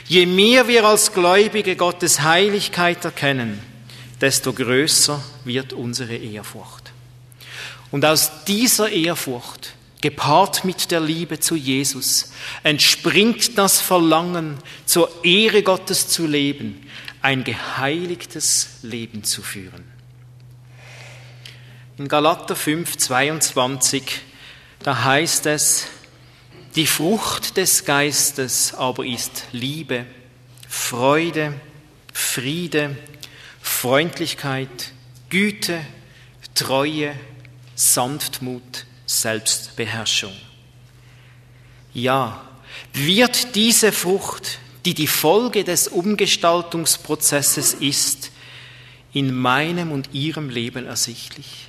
Je 0.07 0.27
mehr 0.27 0.69
wir 0.69 0.85
als 0.85 1.13
Gläubige 1.13 1.77
Gottes 1.77 2.21
Heiligkeit 2.21 3.05
erkennen, 3.05 3.61
desto 4.21 4.53
größer 4.53 5.23
wird 5.45 5.73
unsere 5.73 6.17
Ehrfurcht. 6.17 6.93
Und 7.91 8.05
aus 8.05 8.45
dieser 8.47 8.91
Ehrfurcht, 8.91 9.75
gepaart 10.01 10.65
mit 10.65 10.91
der 10.91 11.01
Liebe 11.01 11.41
zu 11.41 11.57
Jesus, 11.57 12.33
entspringt 12.63 13.59
das 13.59 13.81
Verlangen, 13.81 14.59
zur 14.87 15.11
Ehre 15.25 15.63
Gottes 15.63 16.09
zu 16.09 16.27
leben, 16.27 16.87
ein 17.23 17.45
geheiligtes 17.45 18.79
Leben 18.83 19.25
zu 19.25 19.43
führen. 19.43 19.90
In 22.01 22.09
Galater 22.09 22.57
5, 22.57 22.97
22, 22.97 24.23
da 24.83 25.05
heißt 25.05 25.45
es, 25.45 25.87
die 26.75 26.87
Frucht 26.87 27.59
des 27.59 27.85
Geistes 27.85 28.73
aber 28.73 29.05
ist 29.05 29.45
Liebe, 29.53 30.07
Freude, 30.67 31.53
Friede, 32.15 32.97
Freundlichkeit, 33.61 34.93
Güte, 35.29 35.79
Treue, 36.55 37.13
Sanftmut, 37.75 38.87
Selbstbeherrschung. 39.05 40.33
Ja, 41.93 42.49
wird 42.95 43.55
diese 43.55 43.93
Frucht, 43.93 44.59
die 44.87 44.95
die 44.95 45.07
Folge 45.07 45.65
des 45.65 45.87
Umgestaltungsprozesses 45.87 47.75
ist, 47.75 48.31
in 49.13 49.35
meinem 49.35 49.93
und 49.93 50.15
Ihrem 50.15 50.49
Leben 50.49 50.87
ersichtlich? 50.87 51.67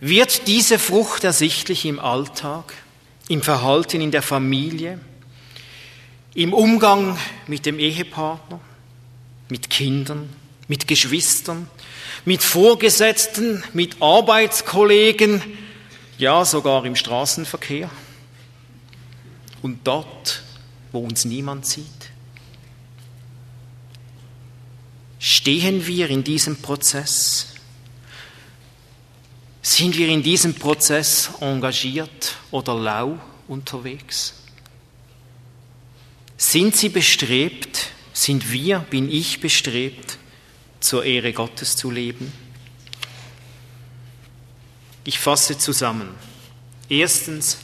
Wird 0.00 0.46
diese 0.46 0.78
Frucht 0.78 1.24
ersichtlich 1.24 1.84
im 1.86 1.98
Alltag, 1.98 2.74
im 3.28 3.42
Verhalten 3.42 4.00
in 4.00 4.10
der 4.10 4.22
Familie, 4.22 5.00
im 6.34 6.52
Umgang 6.52 7.18
mit 7.46 7.64
dem 7.64 7.78
Ehepartner, 7.78 8.60
mit 9.48 9.70
Kindern, 9.70 10.28
mit 10.68 10.86
Geschwistern, 10.86 11.68
mit 12.24 12.42
Vorgesetzten, 12.42 13.64
mit 13.72 14.02
Arbeitskollegen, 14.02 15.42
ja 16.18 16.44
sogar 16.44 16.84
im 16.84 16.96
Straßenverkehr 16.96 17.90
und 19.62 19.86
dort, 19.86 20.42
wo 20.92 21.00
uns 21.00 21.24
niemand 21.24 21.66
sieht? 21.66 21.84
Stehen 25.18 25.86
wir 25.86 26.10
in 26.10 26.22
diesem 26.22 26.56
Prozess? 26.56 27.55
Sind 29.68 29.98
wir 29.98 30.06
in 30.06 30.22
diesem 30.22 30.54
Prozess 30.54 31.28
engagiert 31.40 32.36
oder 32.52 32.72
lau 32.76 33.18
unterwegs? 33.48 34.34
Sind 36.36 36.76
Sie 36.76 36.88
bestrebt, 36.88 37.88
sind 38.12 38.52
wir, 38.52 38.78
bin 38.78 39.10
ich 39.10 39.40
bestrebt, 39.40 40.18
zur 40.78 41.04
Ehre 41.04 41.32
Gottes 41.32 41.74
zu 41.74 41.90
leben? 41.90 42.32
Ich 45.02 45.18
fasse 45.18 45.58
zusammen. 45.58 46.14
Erstens, 46.88 47.58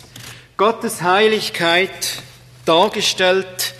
Gottes 0.56 1.02
Heiligkeit 1.02 2.20
dargestellt, 2.64 3.74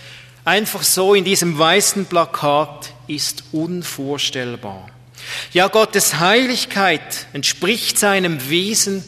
einfach 0.45 0.85
so 0.85 1.15
in 1.15 1.25
diesem 1.25 1.59
weißen 1.59 2.07
Plakat, 2.07 2.95
ist 3.09 3.43
unvorstellbar. 3.51 4.89
Ja, 5.53 5.69
Gottes 5.69 6.19
Heiligkeit 6.19 7.27
entspricht 7.33 7.99
seinem 7.99 8.49
Wesen 8.49 9.05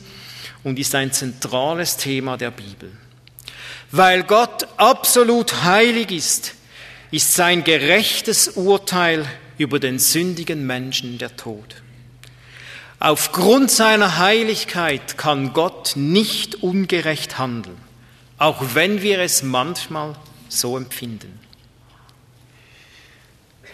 und 0.63 0.79
ist 0.79 0.95
ein 0.95 1.13
zentrales 1.13 1.97
Thema 1.97 2.37
der 2.37 2.51
Bibel. 2.51 2.93
Weil 3.91 4.25
Gott 4.25 4.67
absolut 4.77 5.63
heilig 5.63 6.11
ist, 6.11 6.55
ist 7.11 7.35
sein 7.35 7.63
gerechtes 7.63 8.49
Urteil 8.49 9.25
über 9.57 9.79
den 9.79 9.99
sündigen 9.99 10.67
Menschen 10.67 11.19
der 11.19 11.37
Tod. 11.37 11.77
Aufgrund 12.99 13.71
seiner 13.71 14.19
Heiligkeit 14.19 15.19
kann 15.19 15.53
Gott 15.53 15.93
nicht 15.95 16.63
ungerecht 16.63 17.39
handeln, 17.39 17.77
auch 18.39 18.75
wenn 18.75 19.03
wir 19.03 19.21
es 19.21 19.43
manchmal 19.43 20.17
so 20.49 20.77
empfinden. 20.77 21.39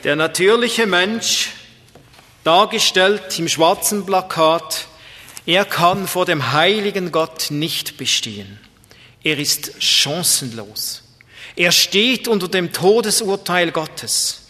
Der 0.04 0.16
natürliche 0.16 0.86
Mensch 0.86 1.50
dargestellt 2.44 3.38
im 3.38 3.48
schwarzen 3.48 4.06
Plakat, 4.06 4.86
er 5.46 5.64
kann 5.64 6.06
vor 6.06 6.26
dem 6.26 6.52
heiligen 6.52 7.12
Gott 7.12 7.50
nicht 7.50 7.96
bestehen. 7.96 8.58
Er 9.22 9.38
ist 9.38 9.82
chancenlos. 9.82 11.02
Er 11.56 11.72
steht 11.72 12.28
unter 12.28 12.48
dem 12.48 12.72
Todesurteil 12.72 13.72
Gottes. 13.72 14.42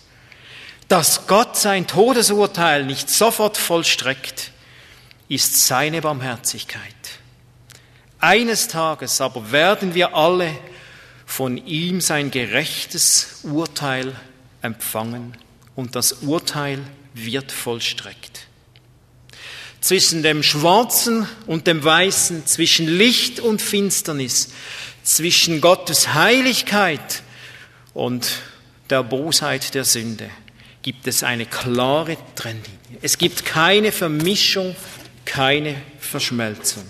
Dass 0.89 1.27
Gott 1.27 1.57
sein 1.57 1.87
Todesurteil 1.87 2.85
nicht 2.85 3.09
sofort 3.09 3.57
vollstreckt, 3.57 4.51
ist 5.29 5.67
seine 5.67 6.01
Barmherzigkeit. 6.01 6.81
Eines 8.19 8.69
Tages 8.69 9.21
aber 9.21 9.53
werden 9.53 9.95
wir 9.95 10.15
alle 10.15 10.51
von 11.25 11.57
ihm 11.57 12.01
sein 12.01 12.31
gerechtes 12.31 13.41
Urteil 13.45 14.15
empfangen 14.63 15.37
und 15.77 15.95
das 15.95 16.13
Urteil 16.13 16.81
wird 17.15 17.53
vollstreckt. 17.53 18.47
Zwischen 19.81 20.23
dem 20.23 20.43
Schwarzen 20.43 21.27
und 21.47 21.67
dem 21.67 21.83
Weißen, 21.83 22.47
zwischen 22.47 22.87
Licht 22.87 23.41
und 23.41 23.63
Finsternis, 23.63 24.51
zwischen 25.03 25.61
Gottes 25.61 26.15
Heiligkeit 26.15 27.23
und 27.95 28.29
der 28.91 29.03
Bosheit 29.03 29.75
der 29.75 29.85
Sünde 29.85 30.31
gibt 30.83 31.07
es 31.07 31.23
eine 31.23 31.47
klare 31.47 32.17
Trennlinie. 32.35 32.79
Es 33.03 33.19
gibt 33.19 33.45
keine 33.45 33.93
Vermischung, 33.93 34.75
keine 35.25 35.81
Verschmelzung. 35.99 36.85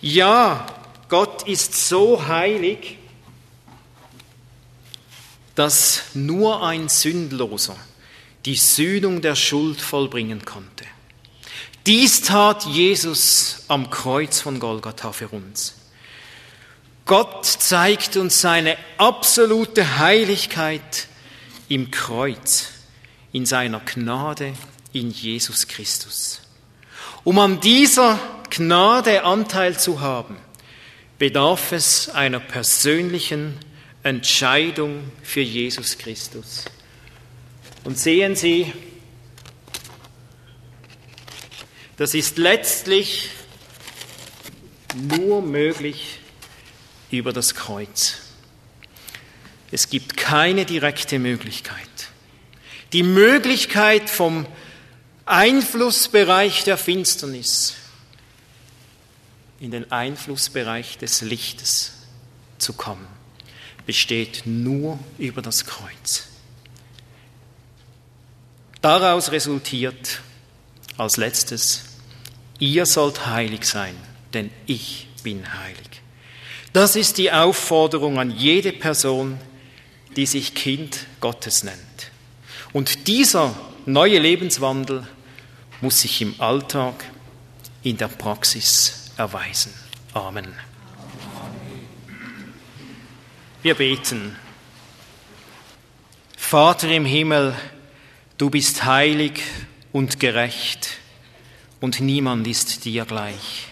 Ja, 0.00 0.66
Gott 1.08 1.46
ist 1.46 1.88
so 1.88 2.26
heilig, 2.26 2.96
dass 5.54 6.02
nur 6.14 6.66
ein 6.66 6.88
Sündloser 6.88 7.76
die 8.44 8.56
Sühnung 8.56 9.22
der 9.22 9.36
Schuld 9.36 9.80
vollbringen 9.80 10.44
konnte. 10.44 10.84
Dies 11.86 12.22
tat 12.22 12.64
Jesus 12.64 13.64
am 13.68 13.90
Kreuz 13.90 14.40
von 14.40 14.60
Golgatha 14.60 15.12
für 15.12 15.28
uns. 15.28 15.74
Gott 17.04 17.44
zeigt 17.44 18.16
uns 18.16 18.40
seine 18.40 18.76
absolute 18.98 19.98
Heiligkeit 19.98 21.08
im 21.68 21.90
Kreuz, 21.90 22.68
in 23.32 23.46
seiner 23.46 23.80
Gnade 23.80 24.52
in 24.92 25.10
Jesus 25.10 25.66
Christus. 25.66 26.42
Um 27.24 27.38
an 27.38 27.60
dieser 27.60 28.18
Gnade 28.50 29.24
Anteil 29.24 29.78
zu 29.78 30.00
haben, 30.00 30.36
bedarf 31.18 31.72
es 31.72 32.08
einer 32.08 32.40
persönlichen 32.40 33.58
Entscheidung 34.02 35.10
für 35.22 35.40
Jesus 35.40 35.98
Christus. 35.98 36.64
Und 37.84 37.98
sehen 37.98 38.36
Sie, 38.36 38.72
das 41.96 42.14
ist 42.14 42.38
letztlich 42.38 43.30
nur 44.94 45.42
möglich 45.42 46.18
über 47.10 47.32
das 47.32 47.54
Kreuz. 47.54 48.18
Es 49.70 49.88
gibt 49.88 50.16
keine 50.16 50.64
direkte 50.64 51.18
Möglichkeit. 51.18 51.88
Die 52.92 53.02
Möglichkeit 53.02 54.10
vom 54.10 54.46
Einflussbereich 55.24 56.64
der 56.64 56.76
Finsternis 56.76 57.74
in 59.60 59.70
den 59.70 59.90
Einflussbereich 59.92 60.98
des 60.98 61.20
Lichtes 61.22 61.92
zu 62.58 62.72
kommen, 62.72 63.06
besteht 63.86 64.42
nur 64.44 64.98
über 65.18 65.40
das 65.40 65.64
Kreuz. 65.64 66.31
Daraus 68.82 69.30
resultiert 69.30 70.20
als 70.98 71.16
letztes, 71.16 71.84
ihr 72.58 72.84
sollt 72.84 73.26
heilig 73.26 73.64
sein, 73.64 73.94
denn 74.34 74.50
ich 74.66 75.08
bin 75.22 75.44
heilig. 75.60 76.02
Das 76.72 76.96
ist 76.96 77.18
die 77.18 77.30
Aufforderung 77.30 78.18
an 78.18 78.30
jede 78.30 78.72
Person, 78.72 79.38
die 80.16 80.26
sich 80.26 80.54
Kind 80.54 81.06
Gottes 81.20 81.62
nennt. 81.62 81.78
Und 82.72 83.06
dieser 83.06 83.54
neue 83.86 84.18
Lebenswandel 84.18 85.06
muss 85.80 86.00
sich 86.00 86.20
im 86.20 86.40
Alltag, 86.40 87.04
in 87.82 87.96
der 87.96 88.08
Praxis 88.08 89.12
erweisen. 89.16 89.72
Amen. 90.12 90.54
Wir 93.62 93.74
beten. 93.74 94.36
Vater 96.36 96.88
im 96.88 97.04
Himmel, 97.04 97.54
du 98.38 98.50
bist 98.50 98.84
heilig 98.84 99.42
und 99.92 100.20
gerecht 100.20 100.98
und 101.80 102.00
niemand 102.00 102.46
ist 102.46 102.84
dir 102.84 103.04
gleich. 103.04 103.68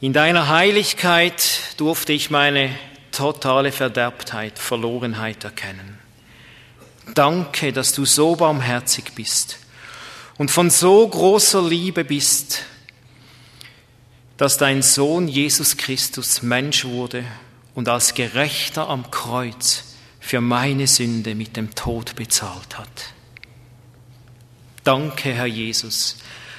In 0.00 0.12
deiner 0.12 0.48
Heiligkeit 0.48 1.60
durfte 1.76 2.12
ich 2.12 2.30
meine 2.30 2.70
totale 3.10 3.72
Verderbtheit, 3.72 4.58
Verlorenheit 4.58 5.42
erkennen. 5.42 5.98
Danke, 7.14 7.72
dass 7.72 7.92
du 7.92 8.04
so 8.04 8.36
barmherzig 8.36 9.12
bist 9.14 9.58
und 10.36 10.50
von 10.50 10.70
so 10.70 11.08
großer 11.08 11.62
Liebe 11.62 12.04
bist, 12.04 12.64
dass 14.36 14.56
dein 14.56 14.82
Sohn 14.82 15.26
Jesus 15.26 15.76
Christus 15.76 16.42
Mensch 16.42 16.84
wurde 16.84 17.24
und 17.74 17.88
als 17.88 18.14
Gerechter 18.14 18.88
am 18.88 19.10
Kreuz 19.10 19.87
für 20.28 20.42
meine 20.42 20.86
Sünde 20.86 21.34
mit 21.34 21.56
dem 21.56 21.74
Tod 21.74 22.14
bezahlt 22.14 22.76
hat. 22.76 23.14
Danke, 24.84 25.32
Herr 25.32 25.46
Jesus, 25.46 26.18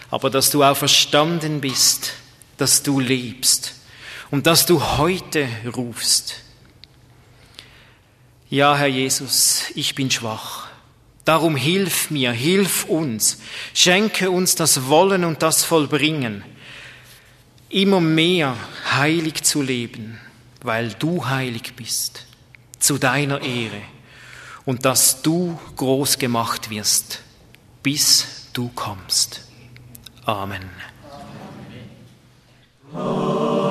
aber 0.10 0.32
dass 0.32 0.50
du 0.50 0.64
auferstanden 0.64 1.62
bist, 1.62 2.14
dass 2.58 2.82
du 2.82 3.00
lebst 3.00 3.76
und 4.32 4.48
dass 4.48 4.66
du 4.66 4.98
heute 4.98 5.48
rufst. 5.76 6.38
Ja, 8.50 8.76
Herr 8.76 8.88
Jesus, 8.88 9.66
ich 9.76 9.94
bin 9.94 10.10
schwach. 10.10 10.70
Darum 11.24 11.56
hilf 11.56 12.10
mir, 12.10 12.32
hilf 12.32 12.86
uns, 12.86 13.38
schenke 13.76 14.32
uns 14.32 14.56
das 14.56 14.88
Wollen 14.88 15.24
und 15.24 15.44
das 15.44 15.64
Vollbringen, 15.64 16.44
immer 17.70 18.02
mehr 18.02 18.58
heilig 18.96 19.44
zu 19.44 19.62
leben, 19.62 20.20
weil 20.64 20.90
du 20.94 21.28
heilig 21.28 21.76
bist, 21.76 22.26
zu 22.80 22.98
deiner 22.98 23.42
Ehre 23.42 23.82
und 24.66 24.86
dass 24.86 25.22
du 25.22 25.60
groß 25.76 26.18
gemacht 26.18 26.70
wirst, 26.70 27.22
bis 27.84 28.48
du 28.54 28.70
kommst. 28.76 29.48
Amen. 30.26 30.70
Heilig, 32.94 33.69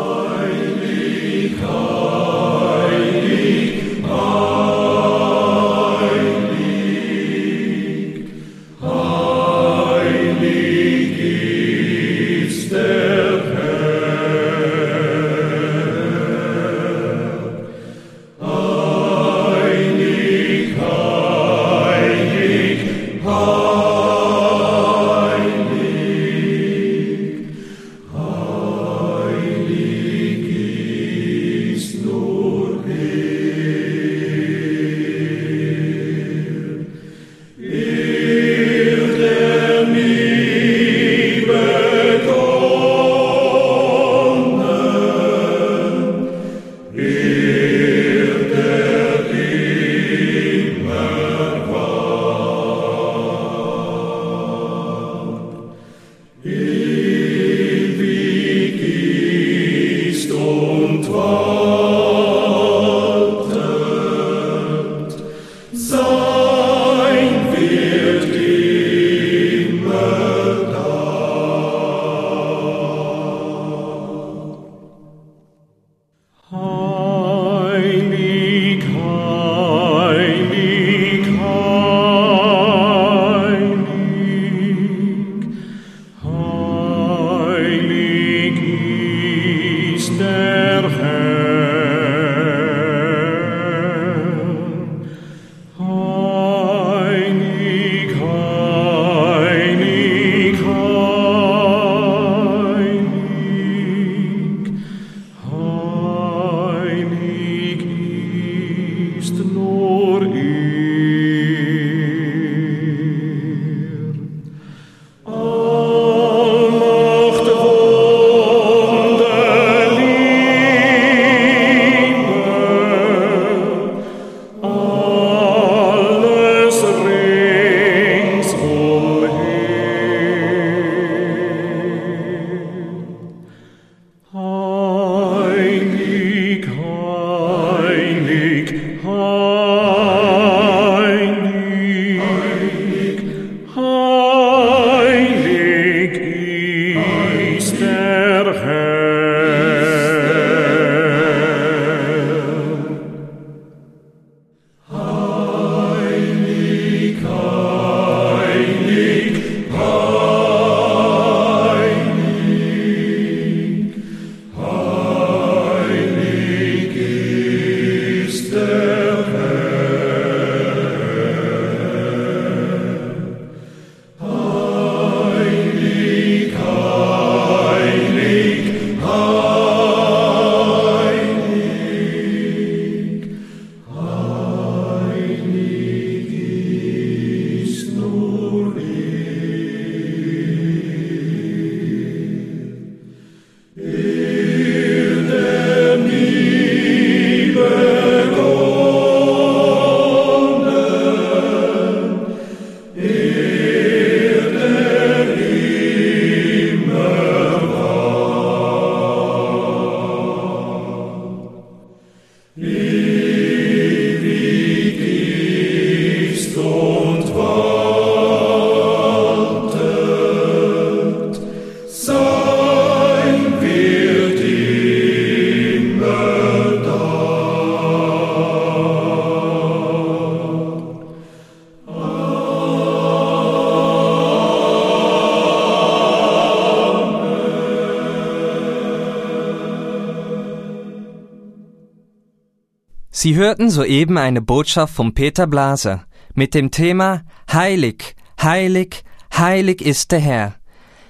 Sie 243.20 243.34
hörten 243.34 243.68
soeben 243.68 244.16
eine 244.16 244.40
Botschaft 244.40 244.94
von 244.94 245.12
Peter 245.12 245.48
Blaser 245.48 246.04
mit 246.34 246.54
dem 246.54 246.70
Thema 246.70 247.22
Heilig, 247.52 248.14
heilig, 248.40 249.02
heilig 249.36 249.82
ist 249.82 250.12
der 250.12 250.20
Herr. 250.20 250.54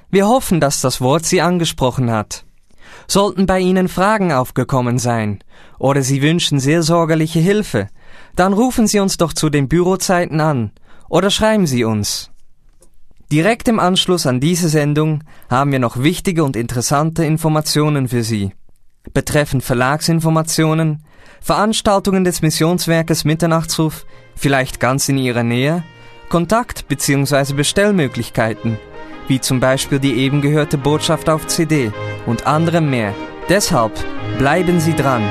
Wir 0.08 0.26
hoffen, 0.26 0.58
dass 0.58 0.80
das 0.80 1.02
Wort 1.02 1.26
Sie 1.26 1.42
angesprochen 1.42 2.10
hat. 2.10 2.46
Sollten 3.08 3.44
bei 3.44 3.60
Ihnen 3.60 3.88
Fragen 3.88 4.32
aufgekommen 4.32 4.98
sein 4.98 5.40
oder 5.78 6.00
Sie 6.00 6.22
wünschen 6.22 6.60
seelsorgerliche 6.60 7.40
Hilfe, 7.40 7.88
dann 8.36 8.54
rufen 8.54 8.86
Sie 8.86 9.00
uns 9.00 9.18
doch 9.18 9.34
zu 9.34 9.50
den 9.50 9.68
Bürozeiten 9.68 10.40
an 10.40 10.72
oder 11.10 11.28
schreiben 11.28 11.66
Sie 11.66 11.84
uns. 11.84 12.30
Direkt 13.30 13.68
im 13.68 13.78
Anschluss 13.78 14.24
an 14.24 14.40
diese 14.40 14.70
Sendung 14.70 15.24
haben 15.50 15.72
wir 15.72 15.78
noch 15.78 16.02
wichtige 16.02 16.42
und 16.42 16.56
interessante 16.56 17.26
Informationen 17.26 18.08
für 18.08 18.22
Sie. 18.22 18.52
Betreffend 19.12 19.62
Verlagsinformationen, 19.62 21.02
Veranstaltungen 21.40 22.24
des 22.24 22.42
Missionswerkes 22.42 23.24
Mitternachtsruf, 23.24 24.06
vielleicht 24.36 24.80
ganz 24.80 25.08
in 25.08 25.18
Ihrer 25.18 25.42
Nähe, 25.42 25.82
Kontakt- 26.28 26.88
bzw. 26.88 27.54
Bestellmöglichkeiten, 27.54 28.78
wie 29.28 29.40
zum 29.40 29.60
Beispiel 29.60 29.98
die 29.98 30.14
eben 30.14 30.42
gehörte 30.42 30.76
Botschaft 30.78 31.28
auf 31.30 31.46
CD 31.46 31.92
und 32.26 32.46
anderem 32.46 32.90
mehr. 32.90 33.14
Deshalb 33.48 33.92
bleiben 34.38 34.78
Sie 34.80 34.94
dran. 34.94 35.22